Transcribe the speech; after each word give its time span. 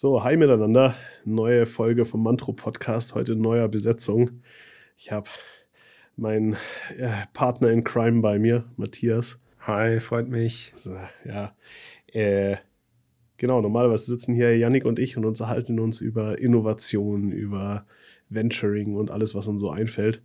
So, 0.00 0.22
hi 0.22 0.36
miteinander. 0.36 0.94
Neue 1.24 1.66
Folge 1.66 2.04
vom 2.04 2.22
Mantro 2.22 2.52
Podcast, 2.52 3.16
heute 3.16 3.32
in 3.32 3.40
neuer 3.40 3.66
Besetzung. 3.66 4.42
Ich 4.96 5.10
habe 5.10 5.28
meinen 6.14 6.52
äh, 6.96 7.26
Partner 7.34 7.70
in 7.70 7.82
Crime 7.82 8.20
bei 8.20 8.38
mir, 8.38 8.64
Matthias. 8.76 9.40
Hi, 9.66 9.98
freut 9.98 10.28
mich. 10.28 10.72
So, 10.76 10.96
ja, 11.24 11.52
äh, 12.12 12.58
genau, 13.38 13.60
normalerweise 13.60 14.04
sitzen 14.04 14.36
hier 14.36 14.56
Yannick 14.56 14.84
und 14.84 15.00
ich 15.00 15.16
und 15.16 15.24
unterhalten 15.24 15.80
uns 15.80 16.00
über 16.00 16.38
Innovation, 16.38 17.32
über 17.32 17.84
Venturing 18.28 18.94
und 18.94 19.10
alles, 19.10 19.34
was 19.34 19.48
uns 19.48 19.60
so 19.60 19.68
einfällt. 19.68 20.22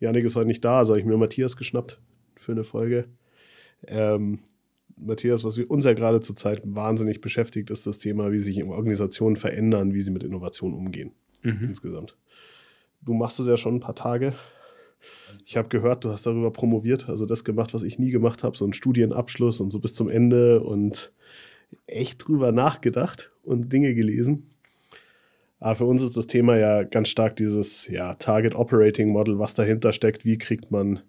Yannick 0.00 0.26
ist 0.26 0.36
heute 0.36 0.48
nicht 0.48 0.66
da, 0.66 0.76
also 0.76 0.92
habe 0.92 1.00
ich 1.00 1.06
mir 1.06 1.16
Matthias 1.16 1.56
geschnappt 1.56 1.98
für 2.36 2.52
eine 2.52 2.62
Folge. 2.62 3.08
Ähm, 3.86 4.40
Matthias, 5.04 5.44
was 5.44 5.58
uns 5.58 5.84
ja 5.84 5.92
gerade 5.92 6.20
zurzeit 6.20 6.62
wahnsinnig 6.64 7.20
beschäftigt, 7.20 7.70
ist 7.70 7.86
das 7.86 7.98
Thema, 7.98 8.32
wie 8.32 8.38
sich 8.38 8.62
Organisationen 8.64 9.36
verändern, 9.36 9.94
wie 9.94 10.00
sie 10.00 10.10
mit 10.10 10.22
Innovation 10.22 10.74
umgehen. 10.74 11.12
Mhm. 11.42 11.66
Insgesamt. 11.68 12.16
Du 13.00 13.14
machst 13.14 13.40
es 13.40 13.46
ja 13.46 13.56
schon 13.56 13.76
ein 13.76 13.80
paar 13.80 13.94
Tage. 13.94 14.34
Ich 15.44 15.56
habe 15.56 15.68
gehört, 15.68 16.04
du 16.04 16.10
hast 16.10 16.26
darüber 16.26 16.52
promoviert, 16.52 17.08
also 17.08 17.26
das 17.26 17.44
gemacht, 17.44 17.74
was 17.74 17.82
ich 17.82 17.98
nie 17.98 18.10
gemacht 18.10 18.44
habe, 18.44 18.56
so 18.56 18.64
einen 18.64 18.74
Studienabschluss 18.74 19.60
und 19.60 19.70
so 19.70 19.80
bis 19.80 19.94
zum 19.94 20.08
Ende 20.08 20.60
und 20.60 21.12
echt 21.86 22.26
drüber 22.26 22.52
nachgedacht 22.52 23.32
und 23.42 23.72
Dinge 23.72 23.94
gelesen. 23.94 24.50
Aber 25.58 25.76
für 25.76 25.84
uns 25.84 26.02
ist 26.02 26.16
das 26.16 26.26
Thema 26.26 26.56
ja 26.56 26.82
ganz 26.82 27.08
stark 27.08 27.36
dieses 27.36 27.86
ja, 27.88 28.14
Target 28.14 28.54
Operating 28.54 29.10
Model, 29.10 29.38
was 29.38 29.54
dahinter 29.54 29.92
steckt, 29.92 30.24
wie 30.24 30.36
kriegt 30.36 30.70
man, 30.70 31.00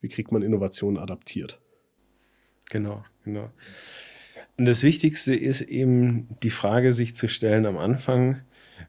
wie 0.00 0.08
kriegt 0.08 0.32
man 0.32 0.42
Innovation 0.42 0.98
adaptiert. 0.98 1.60
Genau, 2.70 3.04
genau. 3.32 3.50
Und 4.56 4.66
das 4.66 4.82
Wichtigste 4.82 5.34
ist 5.34 5.60
eben 5.60 6.28
die 6.42 6.50
Frage, 6.50 6.92
sich 6.92 7.14
zu 7.14 7.28
stellen 7.28 7.64
am 7.64 7.78
Anfang, 7.78 8.40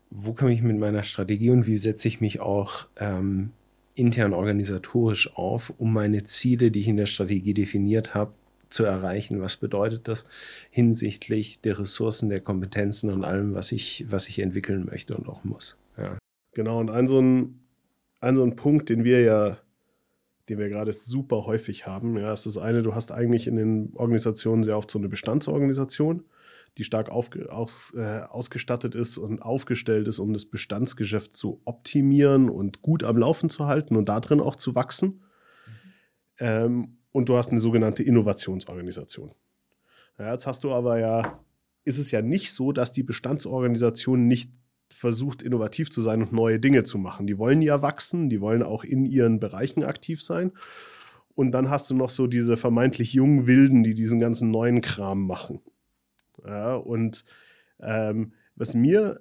wo 0.10 0.34
komme 0.34 0.54
ich 0.54 0.62
mit 0.62 0.78
meiner 0.78 1.04
Strategie 1.04 1.52
und 1.52 1.68
wie 1.68 1.78
setze 1.78 2.08
ich 2.08 2.22
mich 2.22 2.40
auch 2.40 2.88
ähm, 2.98 3.52
intern 3.94 4.34
organisatorisch 4.34 5.36
auf, 5.36 5.72
um 5.78 5.94
meine 5.94 6.24
Ziele, 6.24 6.72
die 6.72 6.80
ich 6.80 6.88
in 6.88 6.98
der 6.98 7.06
Strategie 7.06 7.54
definiert 7.54 8.16
habe, 8.16 8.34
zu 8.70 8.84
erreichen. 8.84 9.42
Was 9.42 9.58
bedeutet 9.58 10.08
das 10.08 10.26
hinsichtlich 10.72 11.60
der 11.62 11.80
Ressourcen, 11.80 12.30
der 12.30 12.40
Kompetenzen 12.40 13.12
und 13.12 13.24
allem, 13.24 13.54
was 13.54 13.72
ich, 13.72 14.06
was 14.10 14.28
ich 14.30 14.40
entwickeln 14.40 14.86
möchte 14.86 15.16
und 15.16 15.28
auch 15.28 15.44
muss. 15.44 15.78
Ja. 15.98 16.18
Genau, 16.54 16.80
und 16.80 16.90
ein 16.90 17.08
so 17.08 17.20
ein, 17.20 17.60
ein 18.22 18.36
so 18.36 18.44
ein 18.44 18.56
Punkt, 18.56 18.90
den 18.90 19.04
wir 19.04 19.22
ja 19.22 19.58
den 20.50 20.58
wir 20.58 20.70
gerade 20.70 20.92
super 20.92 21.46
häufig 21.46 21.86
haben. 21.86 22.18
Ja, 22.18 22.34
ist 22.34 22.46
das 22.46 22.58
eine, 22.58 22.82
du 22.82 22.96
hast 22.96 23.12
eigentlich 23.12 23.48
in 23.48 23.56
den 23.56 23.94
Organisationen 23.96 24.64
sehr 24.64 24.78
oft 24.78 24.90
so 24.90 25.00
eine 25.00 25.10
Bestandsorganisation, 25.10 26.24
die 26.78 26.84
stark 26.84 27.10
aufge, 27.10 27.52
aus, 27.52 27.94
äh, 27.96 28.22
ausgestattet 28.22 28.96
ist 28.96 29.18
und 29.18 29.42
aufgestellt 29.42 30.08
ist, 30.08 30.20
um 30.20 30.34
das 30.34 30.46
Bestandsgeschäft 30.46 31.36
zu 31.36 31.62
optimieren 31.66 32.50
und 32.50 32.82
gut 32.82 33.04
am 33.04 33.18
Laufen 33.18 33.50
zu 33.50 33.68
halten 33.68 33.96
und 33.96 34.10
darin 34.10 34.42
auch 34.42 34.56
zu 34.56 34.76
wachsen. 34.76 35.08
Mhm. 35.08 35.22
Ähm, 36.40 36.98
und 37.12 37.30
du 37.30 37.38
hast 37.38 37.52
eine 37.52 37.60
sogenannte 37.60 38.04
Innovationsorganisation. 38.04 39.34
Ja, 40.18 40.32
jetzt 40.32 40.48
hast 40.48 40.64
du 40.64 40.72
aber 40.72 41.00
ja, 41.00 41.40
ist 41.86 41.98
es 41.98 42.12
ja 42.12 42.22
nicht 42.22 42.54
so, 42.54 42.72
dass 42.72 42.92
die 42.92 43.04
Bestandsorganisation 43.04 44.28
nicht 44.28 44.52
versucht, 45.00 45.42
innovativ 45.42 45.90
zu 45.90 46.02
sein 46.02 46.22
und 46.22 46.34
neue 46.34 46.60
Dinge 46.60 46.84
zu 46.84 46.98
machen. 46.98 47.26
Die 47.26 47.38
wollen 47.38 47.62
ja 47.62 47.82
wachsen, 47.82 48.30
die 48.30 48.42
wollen 48.42 48.64
auch 48.64 48.84
in 48.84 49.06
ihren 49.06 49.40
Bereichen 49.40 49.84
aktiv 49.84 50.22
sein. 50.22 50.52
Und 51.36 51.52
dann 51.52 51.70
hast 51.70 51.90
du 51.90 51.96
noch 51.96 52.10
so 52.10 52.28
diese 52.28 52.58
vermeintlich 52.58 53.14
jungen 53.14 53.48
Wilden, 53.48 53.84
die 53.84 53.94
diesen 53.94 54.20
ganzen 54.20 54.52
neuen 54.52 54.82
Kram 54.82 55.26
machen. 55.26 55.62
Ja, 56.46 56.76
und 56.76 57.24
ähm, 57.80 58.34
was, 58.56 58.74
mir, 58.74 59.20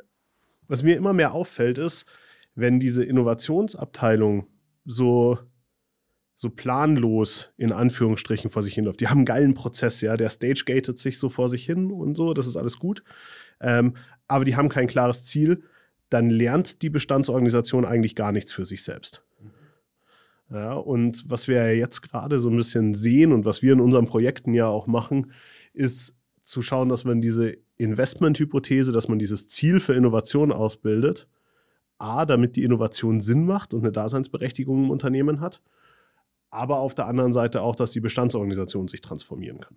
was 0.67 0.83
mir 0.83 0.97
immer 0.97 1.13
mehr 1.13 1.33
auffällt, 1.33 1.79
ist, 1.79 2.07
wenn 2.55 2.81
diese 2.81 3.05
Innovationsabteilung 3.05 4.49
so, 4.85 5.39
so 6.35 6.51
planlos 6.51 7.53
in 7.57 7.71
Anführungsstrichen 7.71 8.51
vor 8.51 8.65
sich 8.65 8.75
hinläuft. 8.75 9.01
Die 9.01 9.09
haben 9.09 9.19
einen 9.19 9.27
geilen 9.27 9.55
Prozess, 9.55 10.01
ja, 10.01 10.17
der 10.17 10.31
stage 10.31 10.65
gated 10.67 10.99
sich 10.99 11.19
so 11.19 11.29
vor 11.29 11.49
sich 11.49 11.65
hin 11.65 11.93
und 11.93 12.17
so, 12.17 12.35
das 12.35 12.49
ist 12.49 12.57
alles 12.57 12.81
gut. 12.81 13.05
Ähm, 13.61 13.95
aber 14.29 14.45
die 14.45 14.57
haben 14.57 14.69
kein 14.69 14.87
klares 14.87 15.25
Ziel, 15.25 15.63
dann 16.11 16.31
lernt 16.31 16.83
die 16.83 16.91
Bestandsorganisation 16.91 17.85
eigentlich 17.85 18.15
gar 18.15 18.33
nichts 18.33 18.53
für 18.53 18.65
sich 18.65 18.83
selbst. 18.83 19.25
Ja, 20.51 20.75
und 20.75 21.29
was 21.29 21.47
wir 21.47 21.57
ja 21.57 21.69
jetzt 21.71 22.01
gerade 22.03 22.39
so 22.39 22.49
ein 22.49 22.57
bisschen 22.57 22.95
sehen 22.95 23.33
und 23.33 23.45
was 23.45 23.61
wir 23.61 23.75
in 23.75 23.81
unseren 23.81 24.07
Projekten 24.07 24.55
ja 24.55 24.67
auch 24.67 24.87
machen, 24.87 25.33
ist 25.75 26.17
zu 26.41 26.63
schauen, 26.63 26.89
dass 26.89 27.05
man 27.05 27.21
diese 27.21 27.59
Investmenthypothese, 27.77 28.91
dass 28.91 29.09
man 29.09 29.19
dieses 29.19 29.47
Ziel 29.49 29.81
für 29.81 29.93
Innovation 29.93 30.51
ausbildet, 30.51 31.29
A, 31.99 32.25
damit 32.25 32.57
die 32.57 32.65
Innovation 32.65 33.21
Sinn 33.21 33.45
macht 33.45 33.75
und 33.75 33.81
eine 33.81 33.93
Daseinsberechtigung 33.93 34.85
im 34.85 34.91
Unternehmen 34.91 35.41
hat, 35.41 35.61
aber 36.51 36.79
auf 36.79 36.95
der 36.95 37.07
anderen 37.07 37.35
Seite 37.35 37.61
auch, 37.61 37.77
dass 37.77 37.91
die 37.91 38.01
Bestandsorganisation 38.01 38.89
sich 38.89 39.03
transformieren 39.03 39.61
kann. 39.61 39.77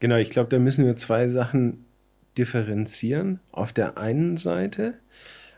Genau, 0.00 0.16
ich 0.16 0.30
glaube, 0.30 0.48
da 0.48 0.58
müssen 0.58 0.84
wir 0.84 0.96
zwei 0.96 1.28
Sachen 1.28 1.84
differenzieren. 2.38 3.40
Auf 3.50 3.72
der 3.72 3.98
einen 3.98 4.36
Seite 4.36 4.94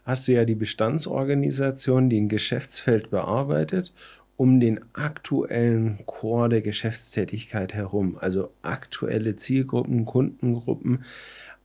hast 0.05 0.29
du 0.29 0.33
ja 0.33 0.45
die 0.45 0.55
Bestandsorganisation, 0.55 2.11
die 2.11 2.21
ein 2.21 2.29
Geschäftsfeld 2.29 3.11
bearbeitet, 3.11 3.93
um 4.37 4.61
den 4.61 4.81
aktuellen 4.93 6.05
Core 6.07 6.49
der 6.49 6.63
Geschäftstätigkeit 6.63 7.73
herum, 7.73 8.19
also 8.21 8.51
aktuelle 8.63 9.37
Zielgruppen, 9.37 10.05
Kundengruppen, 10.05 11.05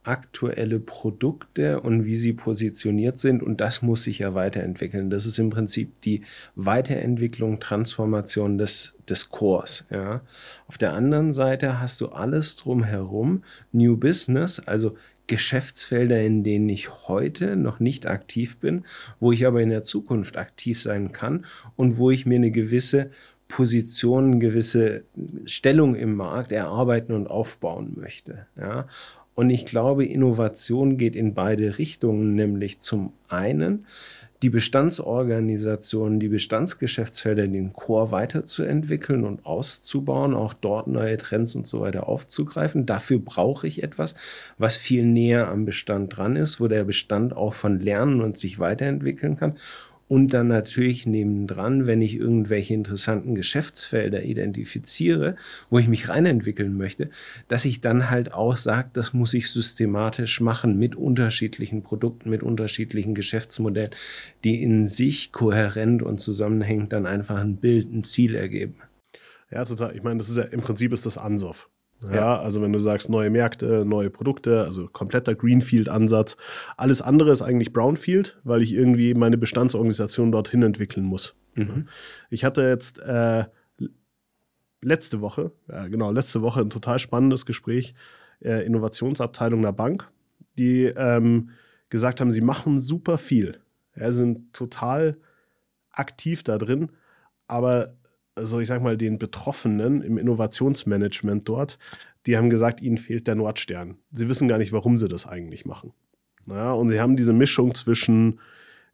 aktuelle 0.03 0.79
Produkte 0.79 1.81
und 1.81 2.05
wie 2.05 2.15
sie 2.15 2.33
positioniert 2.33 3.19
sind. 3.19 3.43
Und 3.43 3.59
das 3.59 3.81
muss 3.81 4.03
sich 4.03 4.19
ja 4.19 4.33
weiterentwickeln. 4.33 5.09
Das 5.09 5.25
ist 5.25 5.39
im 5.39 5.49
Prinzip 5.49 6.01
die 6.01 6.23
Weiterentwicklung, 6.55 7.59
Transformation 7.59 8.57
des, 8.57 8.95
des 9.09 9.29
Cores. 9.29 9.85
Ja. 9.89 10.21
Auf 10.67 10.77
der 10.77 10.93
anderen 10.93 11.33
Seite 11.33 11.79
hast 11.79 12.01
du 12.01 12.09
alles 12.09 12.55
drumherum, 12.55 13.43
New 13.71 13.97
Business, 13.97 14.59
also 14.59 14.95
Geschäftsfelder, 15.27 16.21
in 16.21 16.43
denen 16.43 16.67
ich 16.69 17.07
heute 17.07 17.55
noch 17.55 17.79
nicht 17.79 18.07
aktiv 18.07 18.57
bin, 18.57 18.83
wo 19.19 19.31
ich 19.31 19.45
aber 19.45 19.61
in 19.61 19.69
der 19.69 19.83
Zukunft 19.83 20.37
aktiv 20.37 20.81
sein 20.81 21.11
kann 21.11 21.45
und 21.75 21.97
wo 21.97 22.09
ich 22.09 22.25
mir 22.25 22.35
eine 22.35 22.51
gewisse 22.51 23.11
Position, 23.47 24.25
eine 24.25 24.39
gewisse 24.39 25.03
Stellung 25.45 25.95
im 25.95 26.15
Markt 26.15 26.51
erarbeiten 26.51 27.13
und 27.13 27.27
aufbauen 27.27 27.93
möchte. 27.95 28.47
Ja. 28.57 28.87
Und 29.35 29.51
ich 29.51 29.65
glaube, 29.65 30.05
Innovation 30.05 30.97
geht 30.97 31.15
in 31.15 31.33
beide 31.33 31.77
Richtungen, 31.77 32.35
nämlich 32.35 32.79
zum 32.79 33.13
einen 33.27 33.85
die 34.41 34.49
Bestandsorganisation, 34.49 36.19
die 36.19 36.29
Bestandsgeschäftsfelder, 36.29 37.47
den 37.47 37.73
Core 37.73 38.11
weiterzuentwickeln 38.11 39.25
und 39.25 39.45
auszubauen, 39.45 40.33
auch 40.33 40.53
dort 40.53 40.87
neue 40.87 41.17
Trends 41.17 41.55
und 41.55 41.67
so 41.67 41.81
weiter 41.81 42.07
aufzugreifen. 42.07 42.85
Dafür 42.85 43.19
brauche 43.19 43.67
ich 43.67 43.83
etwas, 43.83 44.15
was 44.57 44.77
viel 44.77 45.05
näher 45.05 45.49
am 45.49 45.65
Bestand 45.65 46.15
dran 46.15 46.37
ist, 46.37 46.61
wo 46.61 46.67
der 46.69 46.85
Bestand 46.85 47.35
auch 47.35 47.53
von 47.53 47.79
lernen 47.79 48.21
und 48.21 48.37
sich 48.37 48.59
weiterentwickeln 48.59 49.35
kann 49.35 49.57
und 50.09 50.33
dann 50.33 50.47
natürlich 50.47 51.05
nebendran, 51.05 51.85
wenn 51.85 52.01
ich 52.01 52.15
irgendwelche 52.15 52.73
interessanten 52.73 53.35
Geschäftsfelder 53.35 54.23
identifiziere, 54.23 55.35
wo 55.69 55.77
ich 55.77 55.87
mich 55.87 56.09
reinentwickeln 56.09 56.75
möchte, 56.75 57.11
dass 57.47 57.63
ich 57.63 57.79
dann 57.79 58.09
halt 58.09 58.33
auch 58.33 58.57
sage, 58.57 58.89
das 58.91 59.13
muss 59.13 59.35
ich 59.35 59.51
systematisch 59.51 60.41
machen 60.41 60.77
mit 60.77 60.95
unterschiedlichen 60.95 61.83
Produkten, 61.83 62.31
mit 62.31 62.41
unterschiedlichen 62.41 63.13
Geschäftsmodellen, 63.13 63.91
die 64.43 64.61
in 64.61 64.87
sich 64.87 65.31
kohärent 65.31 66.01
und 66.01 66.19
zusammenhängend 66.19 66.91
dann 66.91 67.05
einfach 67.05 67.37
ein 67.37 67.57
Bild, 67.57 67.93
ein 67.93 68.03
Ziel 68.03 68.33
ergeben. 68.33 68.77
Ja, 69.51 69.63
total. 69.63 69.95
Ich 69.95 70.01
meine, 70.01 70.17
das 70.17 70.29
ist 70.29 70.37
ja 70.37 70.43
im 70.43 70.61
Prinzip 70.61 70.91
ist 70.91 71.05
das 71.05 71.19
Ansoff. 71.19 71.68
Ja, 72.03 72.15
ja, 72.15 72.39
also 72.39 72.61
wenn 72.61 72.71
du 72.71 72.79
sagst 72.79 73.09
neue 73.09 73.29
Märkte, 73.29 73.83
neue 73.85 74.09
Produkte, 74.09 74.63
also 74.63 74.87
kompletter 74.87 75.35
Greenfield-Ansatz. 75.35 76.37
Alles 76.77 77.01
andere 77.01 77.31
ist 77.31 77.41
eigentlich 77.41 77.73
Brownfield, 77.73 78.39
weil 78.43 78.61
ich 78.61 78.73
irgendwie 78.73 79.13
meine 79.13 79.37
Bestandsorganisation 79.37 80.31
dorthin 80.31 80.63
entwickeln 80.63 81.05
muss. 81.05 81.35
Mhm. 81.55 81.87
Ich 82.29 82.45
hatte 82.45 82.61
jetzt 82.63 82.99
äh, 82.99 83.45
letzte 84.81 85.21
Woche, 85.21 85.51
ja, 85.67 85.87
genau, 85.87 86.11
letzte 86.11 86.41
Woche 86.41 86.61
ein 86.61 86.69
total 86.69 86.99
spannendes 86.99 87.45
Gespräch, 87.45 87.93
äh, 88.41 88.65
Innovationsabteilung 88.65 89.59
einer 89.59 89.73
Bank, 89.73 90.09
die 90.57 90.85
ähm, 90.85 91.49
gesagt 91.89 92.21
haben, 92.21 92.31
sie 92.31 92.41
machen 92.41 92.77
super 92.77 93.17
viel. 93.17 93.59
Ja, 93.95 94.11
sind 94.11 94.53
total 94.53 95.17
aktiv 95.91 96.43
da 96.43 96.57
drin, 96.57 96.91
aber 97.47 97.95
also 98.39 98.59
ich 98.59 98.67
sag 98.67 98.81
mal, 98.81 98.97
den 98.97 99.19
Betroffenen 99.19 100.01
im 100.01 100.17
Innovationsmanagement 100.17 101.47
dort, 101.47 101.77
die 102.25 102.37
haben 102.37 102.49
gesagt, 102.49 102.81
ihnen 102.81 102.97
fehlt 102.97 103.27
der 103.27 103.35
Nordstern. 103.35 103.97
Sie 104.11 104.27
wissen 104.27 104.47
gar 104.47 104.57
nicht, 104.57 104.71
warum 104.71 104.97
sie 104.97 105.07
das 105.07 105.27
eigentlich 105.27 105.65
machen. 105.65 105.93
Ja, 106.47 106.71
und 106.71 106.87
sie 106.87 106.99
haben 106.99 107.15
diese 107.15 107.33
Mischung 107.33 107.75
zwischen, 107.75 108.39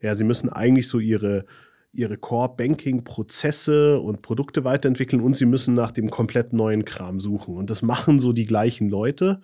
ja, 0.01 0.15
sie 0.15 0.23
müssen 0.25 0.49
eigentlich 0.49 0.87
so 0.87 0.99
ihre, 0.99 1.45
ihre 1.93 2.17
Core-Banking-Prozesse 2.17 3.99
und 3.99 4.21
Produkte 4.21 4.63
weiterentwickeln 4.63 5.21
und 5.21 5.35
sie 5.35 5.45
müssen 5.45 5.73
nach 5.73 5.91
dem 5.91 6.09
komplett 6.09 6.51
neuen 6.51 6.83
Kram 6.83 7.19
suchen. 7.19 7.55
Und 7.55 7.69
das 7.69 7.81
machen 7.81 8.19
so 8.19 8.33
die 8.33 8.45
gleichen 8.45 8.89
Leute. 8.89 9.41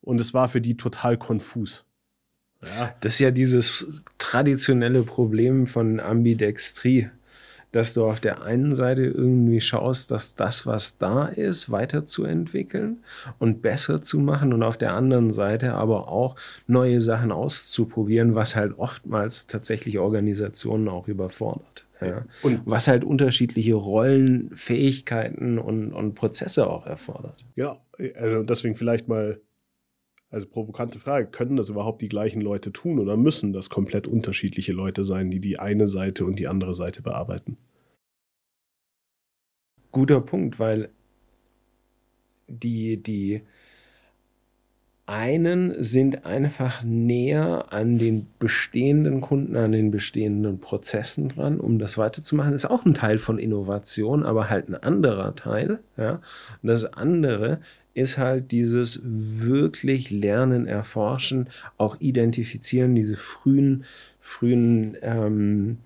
Und 0.00 0.20
es 0.20 0.34
war 0.34 0.48
für 0.48 0.60
die 0.60 0.76
total 0.76 1.16
konfus. 1.16 1.84
Ja. 2.64 2.94
Das 3.00 3.14
ist 3.14 3.18
ja 3.20 3.30
dieses 3.30 4.02
traditionelle 4.18 5.02
Problem 5.02 5.66
von 5.66 6.00
Ambidextrie 6.00 7.08
dass 7.72 7.94
du 7.94 8.04
auf 8.04 8.20
der 8.20 8.42
einen 8.42 8.74
Seite 8.74 9.04
irgendwie 9.04 9.60
schaust, 9.60 10.10
dass 10.10 10.34
das, 10.34 10.66
was 10.66 10.98
da 10.98 11.26
ist, 11.26 11.70
weiterzuentwickeln 11.70 12.98
und 13.38 13.62
besser 13.62 14.02
zu 14.02 14.18
machen 14.20 14.52
und 14.52 14.62
auf 14.62 14.78
der 14.78 14.94
anderen 14.94 15.32
Seite 15.32 15.74
aber 15.74 16.08
auch 16.08 16.36
neue 16.66 17.00
Sachen 17.00 17.32
auszuprobieren, 17.32 18.34
was 18.34 18.56
halt 18.56 18.78
oftmals 18.78 19.46
tatsächlich 19.46 19.98
Organisationen 19.98 20.88
auch 20.88 21.08
überfordert. 21.08 21.86
Ja. 22.00 22.24
Und 22.42 22.62
was 22.64 22.86
halt 22.86 23.04
unterschiedliche 23.04 23.74
Rollen, 23.74 24.50
Fähigkeiten 24.54 25.58
und, 25.58 25.92
und 25.92 26.14
Prozesse 26.14 26.68
auch 26.68 26.86
erfordert. 26.86 27.44
Ja, 27.56 27.78
also 28.16 28.44
deswegen 28.44 28.76
vielleicht 28.76 29.08
mal 29.08 29.40
also 30.30 30.46
provokante 30.46 30.98
Frage, 30.98 31.26
können 31.26 31.56
das 31.56 31.68
überhaupt 31.68 32.02
die 32.02 32.08
gleichen 32.08 32.40
Leute 32.40 32.72
tun 32.72 32.98
oder 32.98 33.16
müssen 33.16 33.52
das 33.52 33.70
komplett 33.70 34.06
unterschiedliche 34.06 34.72
Leute 34.72 35.04
sein, 35.04 35.30
die 35.30 35.40
die 35.40 35.58
eine 35.58 35.88
Seite 35.88 36.24
und 36.24 36.38
die 36.38 36.48
andere 36.48 36.74
Seite 36.74 37.02
bearbeiten? 37.02 37.56
Guter 39.90 40.20
Punkt, 40.20 40.58
weil 40.58 40.90
die, 42.46 43.02
die 43.02 43.42
einen 45.08 45.82
sind 45.82 46.26
einfach 46.26 46.82
näher 46.84 47.72
an 47.72 47.96
den 47.96 48.26
bestehenden 48.38 49.22
Kunden, 49.22 49.56
an 49.56 49.72
den 49.72 49.90
bestehenden 49.90 50.60
Prozessen 50.60 51.30
dran, 51.30 51.60
um 51.60 51.78
das 51.78 51.96
weiterzumachen. 51.96 52.52
Das 52.52 52.64
ist 52.64 52.70
auch 52.70 52.84
ein 52.84 52.92
Teil 52.92 53.16
von 53.16 53.38
Innovation, 53.38 54.26
aber 54.26 54.50
halt 54.50 54.68
ein 54.68 54.74
anderer 54.74 55.34
Teil. 55.34 55.80
Ja? 55.96 56.20
Und 56.62 56.68
das 56.68 56.84
andere 56.84 57.60
ist 57.98 58.18
halt 58.18 58.52
dieses 58.52 59.00
wirklich 59.04 60.10
Lernen, 60.10 60.66
Erforschen, 60.66 61.48
auch 61.76 61.96
Identifizieren, 62.00 62.94
diese 62.94 63.16
frühen, 63.16 63.84
frühen 64.20 64.96
ähm, 65.02 65.78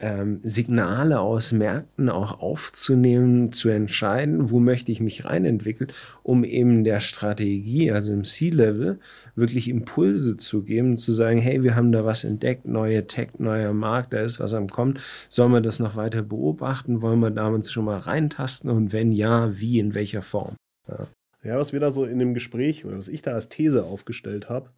ähm, 0.00 0.40
Signale 0.42 1.20
aus 1.20 1.52
Märkten 1.52 2.08
auch 2.08 2.40
aufzunehmen, 2.40 3.52
zu 3.52 3.68
entscheiden, 3.68 4.50
wo 4.50 4.60
möchte 4.60 4.92
ich 4.92 5.00
mich 5.00 5.24
reinentwickeln, 5.24 5.90
um 6.22 6.44
eben 6.44 6.84
der 6.84 7.00
Strategie, 7.00 7.90
also 7.90 8.12
im 8.12 8.24
C-Level, 8.24 9.00
wirklich 9.34 9.68
Impulse 9.68 10.36
zu 10.36 10.62
geben, 10.62 10.96
zu 10.96 11.12
sagen, 11.12 11.38
hey, 11.38 11.62
wir 11.62 11.74
haben 11.74 11.92
da 11.92 12.04
was 12.04 12.24
entdeckt, 12.24 12.66
neue 12.66 13.06
Tech, 13.06 13.30
neuer 13.38 13.72
Markt, 13.72 14.12
da 14.12 14.20
ist 14.20 14.38
was 14.38 14.54
am 14.54 14.68
Kommen, 14.68 14.98
sollen 15.28 15.52
wir 15.52 15.60
das 15.60 15.80
noch 15.80 15.96
weiter 15.96 16.22
beobachten, 16.22 17.02
wollen 17.02 17.20
wir 17.20 17.30
damals 17.30 17.72
schon 17.72 17.86
mal 17.86 17.98
reintasten 17.98 18.70
und 18.70 18.92
wenn 18.92 19.10
ja, 19.10 19.58
wie, 19.58 19.78
in 19.80 19.94
welcher 19.94 20.22
Form? 20.22 20.54
Ja. 20.88 21.08
Ja, 21.42 21.56
was 21.56 21.72
wir 21.72 21.80
da 21.80 21.90
so 21.90 22.04
in 22.04 22.18
dem 22.18 22.34
Gespräch 22.34 22.84
oder 22.84 22.96
was 22.96 23.08
ich 23.08 23.22
da 23.22 23.32
als 23.32 23.48
These 23.48 23.84
aufgestellt 23.84 24.48
habe, 24.48 24.70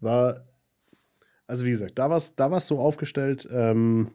war, 0.00 0.46
also 1.46 1.64
wie 1.64 1.70
gesagt, 1.70 1.98
da 1.98 2.10
war 2.10 2.16
es 2.16 2.36
da 2.36 2.60
so 2.60 2.78
aufgestellt, 2.78 3.48
ähm, 3.52 4.12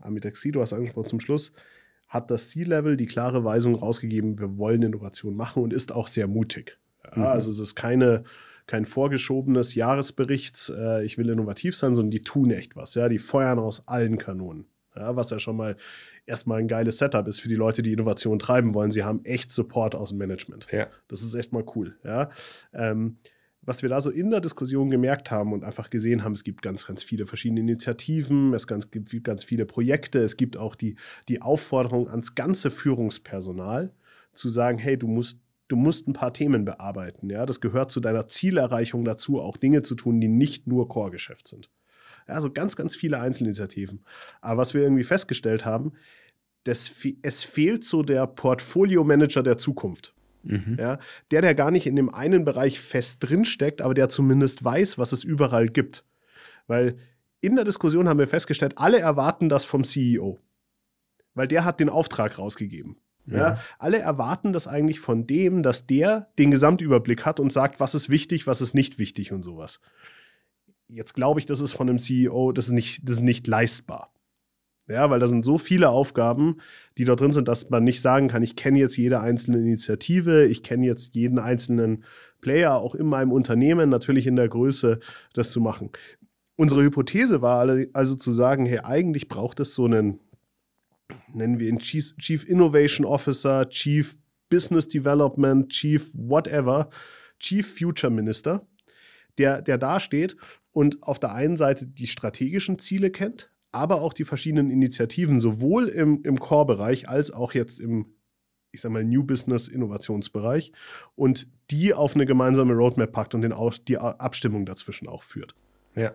Amitaxi, 0.00 0.52
du 0.52 0.60
hast 0.60 0.72
angesprochen 0.72 1.08
zum 1.08 1.20
Schluss, 1.20 1.52
hat 2.08 2.30
das 2.30 2.50
C-Level 2.50 2.96
die 2.96 3.06
klare 3.06 3.44
Weisung 3.44 3.74
rausgegeben, 3.74 4.38
wir 4.38 4.56
wollen 4.56 4.82
Innovation 4.82 5.36
machen 5.36 5.62
und 5.62 5.72
ist 5.72 5.92
auch 5.92 6.06
sehr 6.06 6.26
mutig. 6.26 6.78
Ja, 7.04 7.18
mhm. 7.18 7.22
Also 7.24 7.50
es 7.50 7.58
ist 7.58 7.74
keine, 7.74 8.24
kein 8.66 8.86
vorgeschobenes 8.86 9.74
Jahresberichts, 9.74 10.72
äh, 10.74 11.04
ich 11.04 11.18
will 11.18 11.28
innovativ 11.28 11.76
sein, 11.76 11.94
sondern 11.94 12.10
die 12.10 12.22
tun 12.22 12.50
echt 12.50 12.76
was. 12.76 12.94
Ja, 12.94 13.08
die 13.08 13.18
feuern 13.18 13.58
aus 13.58 13.86
allen 13.86 14.16
Kanonen. 14.16 14.66
Ja, 14.96 15.14
was 15.14 15.30
ja 15.30 15.38
schon 15.38 15.56
mal 15.56 15.76
erstmal 16.28 16.60
ein 16.60 16.68
geiles 16.68 16.98
Setup 16.98 17.26
ist 17.26 17.40
für 17.40 17.48
die 17.48 17.54
Leute, 17.54 17.82
die 17.82 17.92
Innovation 17.92 18.38
treiben 18.38 18.74
wollen. 18.74 18.90
Sie 18.90 19.02
haben 19.02 19.24
echt 19.24 19.50
Support 19.50 19.94
aus 19.94 20.10
dem 20.10 20.18
Management. 20.18 20.66
Ja. 20.70 20.86
Das 21.08 21.22
ist 21.22 21.34
echt 21.34 21.52
mal 21.52 21.64
cool. 21.74 21.96
Ja. 22.04 22.30
Ähm, 22.72 23.16
was 23.62 23.82
wir 23.82 23.88
da 23.88 24.00
so 24.00 24.10
in 24.10 24.30
der 24.30 24.40
Diskussion 24.40 24.88
gemerkt 24.88 25.30
haben 25.30 25.52
und 25.52 25.62
einfach 25.62 25.90
gesehen 25.90 26.24
haben, 26.24 26.32
es 26.32 26.44
gibt 26.44 26.62
ganz, 26.62 26.86
ganz 26.86 27.02
viele 27.02 27.26
verschiedene 27.26 27.60
Initiativen, 27.60 28.54
es 28.54 28.66
gibt 28.66 29.24
ganz 29.24 29.44
viele 29.44 29.66
Projekte, 29.66 30.20
es 30.20 30.36
gibt 30.36 30.56
auch 30.56 30.74
die, 30.74 30.96
die 31.28 31.42
Aufforderung 31.42 32.08
ans 32.08 32.34
ganze 32.34 32.70
Führungspersonal 32.70 33.92
zu 34.32 34.48
sagen, 34.48 34.78
hey, 34.78 34.96
du 34.96 35.06
musst 35.06 35.40
du 35.68 35.76
musst 35.76 36.08
ein 36.08 36.14
paar 36.14 36.32
Themen 36.32 36.64
bearbeiten. 36.64 37.28
Ja, 37.28 37.44
das 37.44 37.60
gehört 37.60 37.90
zu 37.90 38.00
deiner 38.00 38.26
Zielerreichung 38.26 39.04
dazu, 39.04 39.38
auch 39.38 39.58
Dinge 39.58 39.82
zu 39.82 39.94
tun, 39.94 40.18
die 40.18 40.28
nicht 40.28 40.66
nur 40.66 40.88
Core-Geschäft 40.88 41.46
sind. 41.46 41.70
Also 42.28 42.50
ganz, 42.50 42.76
ganz 42.76 42.94
viele 42.94 43.20
Einzelinitiativen. 43.20 44.04
Aber 44.40 44.58
was 44.58 44.74
wir 44.74 44.82
irgendwie 44.82 45.04
festgestellt 45.04 45.64
haben, 45.64 45.92
das, 46.64 46.92
es 47.22 47.44
fehlt 47.44 47.84
so 47.84 48.02
der 48.02 48.26
Portfolio-Manager 48.26 49.42
der 49.42 49.56
Zukunft. 49.56 50.14
Mhm. 50.42 50.76
Ja, 50.78 50.98
der, 51.30 51.42
der 51.42 51.54
gar 51.54 51.70
nicht 51.70 51.86
in 51.86 51.96
dem 51.96 52.12
einen 52.14 52.44
Bereich 52.44 52.80
fest 52.80 53.18
drinsteckt, 53.20 53.80
aber 53.80 53.94
der 53.94 54.08
zumindest 54.08 54.64
weiß, 54.64 54.98
was 54.98 55.12
es 55.12 55.24
überall 55.24 55.68
gibt. 55.68 56.04
Weil 56.66 56.96
in 57.40 57.56
der 57.56 57.64
Diskussion 57.64 58.08
haben 58.08 58.18
wir 58.18 58.28
festgestellt, 58.28 58.74
alle 58.76 58.98
erwarten 58.98 59.48
das 59.48 59.64
vom 59.64 59.84
CEO. 59.84 60.38
Weil 61.34 61.48
der 61.48 61.64
hat 61.64 61.80
den 61.80 61.88
Auftrag 61.88 62.38
rausgegeben. 62.38 62.96
Ja. 63.26 63.36
ja. 63.36 63.60
alle 63.78 63.98
erwarten 63.98 64.52
das 64.52 64.66
eigentlich 64.66 65.00
von 65.00 65.26
dem, 65.26 65.62
dass 65.62 65.86
der 65.86 66.28
den 66.38 66.50
Gesamtüberblick 66.50 67.26
hat 67.26 67.40
und 67.40 67.52
sagt, 67.52 67.78
was 67.78 67.94
ist 67.94 68.08
wichtig, 68.08 68.46
was 68.46 68.62
ist 68.62 68.74
nicht 68.74 68.98
wichtig 68.98 69.32
und 69.32 69.42
sowas 69.42 69.80
jetzt 70.88 71.14
glaube 71.14 71.40
ich, 71.40 71.46
das 71.46 71.60
ist 71.60 71.72
von 71.72 71.88
einem 71.88 71.98
CEO, 71.98 72.52
das 72.52 72.66
ist 72.66 72.72
nicht, 72.72 73.00
das 73.04 73.16
ist 73.16 73.22
nicht 73.22 73.46
leistbar. 73.46 74.12
Ja, 74.88 75.10
weil 75.10 75.20
da 75.20 75.26
sind 75.26 75.44
so 75.44 75.58
viele 75.58 75.90
Aufgaben, 75.90 76.62
die 76.96 77.04
da 77.04 77.14
drin 77.14 77.34
sind, 77.34 77.46
dass 77.46 77.68
man 77.68 77.84
nicht 77.84 78.00
sagen 78.00 78.28
kann, 78.28 78.42
ich 78.42 78.56
kenne 78.56 78.78
jetzt 78.78 78.96
jede 78.96 79.20
einzelne 79.20 79.58
Initiative, 79.58 80.46
ich 80.46 80.62
kenne 80.62 80.86
jetzt 80.86 81.14
jeden 81.14 81.38
einzelnen 81.38 82.04
Player, 82.40 82.74
auch 82.76 82.94
in 82.94 83.06
meinem 83.06 83.30
Unternehmen, 83.30 83.90
natürlich 83.90 84.26
in 84.26 84.36
der 84.36 84.48
Größe, 84.48 85.00
das 85.34 85.52
zu 85.52 85.60
machen. 85.60 85.90
Unsere 86.56 86.82
Hypothese 86.82 87.42
war 87.42 87.68
also 87.92 88.14
zu 88.16 88.32
sagen, 88.32 88.64
hey, 88.64 88.80
eigentlich 88.80 89.28
braucht 89.28 89.60
es 89.60 89.74
so 89.74 89.84
einen, 89.84 90.20
nennen 91.34 91.58
wir 91.58 91.68
ihn 91.68 91.78
Chief 91.78 92.48
Innovation 92.48 93.04
Officer, 93.04 93.68
Chief 93.68 94.16
Business 94.48 94.88
Development, 94.88 95.68
Chief 95.68 96.10
whatever, 96.14 96.88
Chief 97.38 97.78
Future 97.78 98.10
Minister, 98.10 98.66
der, 99.36 99.60
der 99.60 99.76
da 99.76 100.00
steht 100.00 100.36
und 100.78 101.02
auf 101.02 101.18
der 101.18 101.34
einen 101.34 101.56
Seite 101.56 101.88
die 101.88 102.06
strategischen 102.06 102.78
Ziele 102.78 103.10
kennt, 103.10 103.50
aber 103.72 104.00
auch 104.00 104.12
die 104.12 104.24
verschiedenen 104.24 104.70
Initiativen, 104.70 105.40
sowohl 105.40 105.88
im, 105.88 106.22
im 106.22 106.38
Core-Bereich 106.38 107.08
als 107.08 107.32
auch 107.32 107.52
jetzt 107.52 107.80
im, 107.80 108.14
ich 108.70 108.82
sag 108.82 108.92
mal, 108.92 109.02
New 109.02 109.24
Business-Innovationsbereich 109.24 110.70
und 111.16 111.48
die 111.72 111.94
auf 111.94 112.14
eine 112.14 112.26
gemeinsame 112.26 112.74
Roadmap 112.74 113.10
packt 113.10 113.34
und 113.34 113.42
den, 113.42 113.52
die 113.88 113.98
Abstimmung 113.98 114.66
dazwischen 114.66 115.08
auch 115.08 115.24
führt. 115.24 115.56
Ja, 115.96 116.14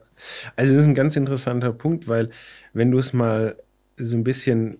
also 0.56 0.76
das 0.76 0.84
ist 0.84 0.88
ein 0.88 0.96
ganz 0.96 1.18
interessanter 1.18 1.74
Punkt, 1.74 2.08
weil 2.08 2.30
wenn 2.72 2.90
du 2.90 3.00
es 3.00 3.12
mal 3.12 3.58
so 3.98 4.16
ein 4.16 4.24
bisschen 4.24 4.78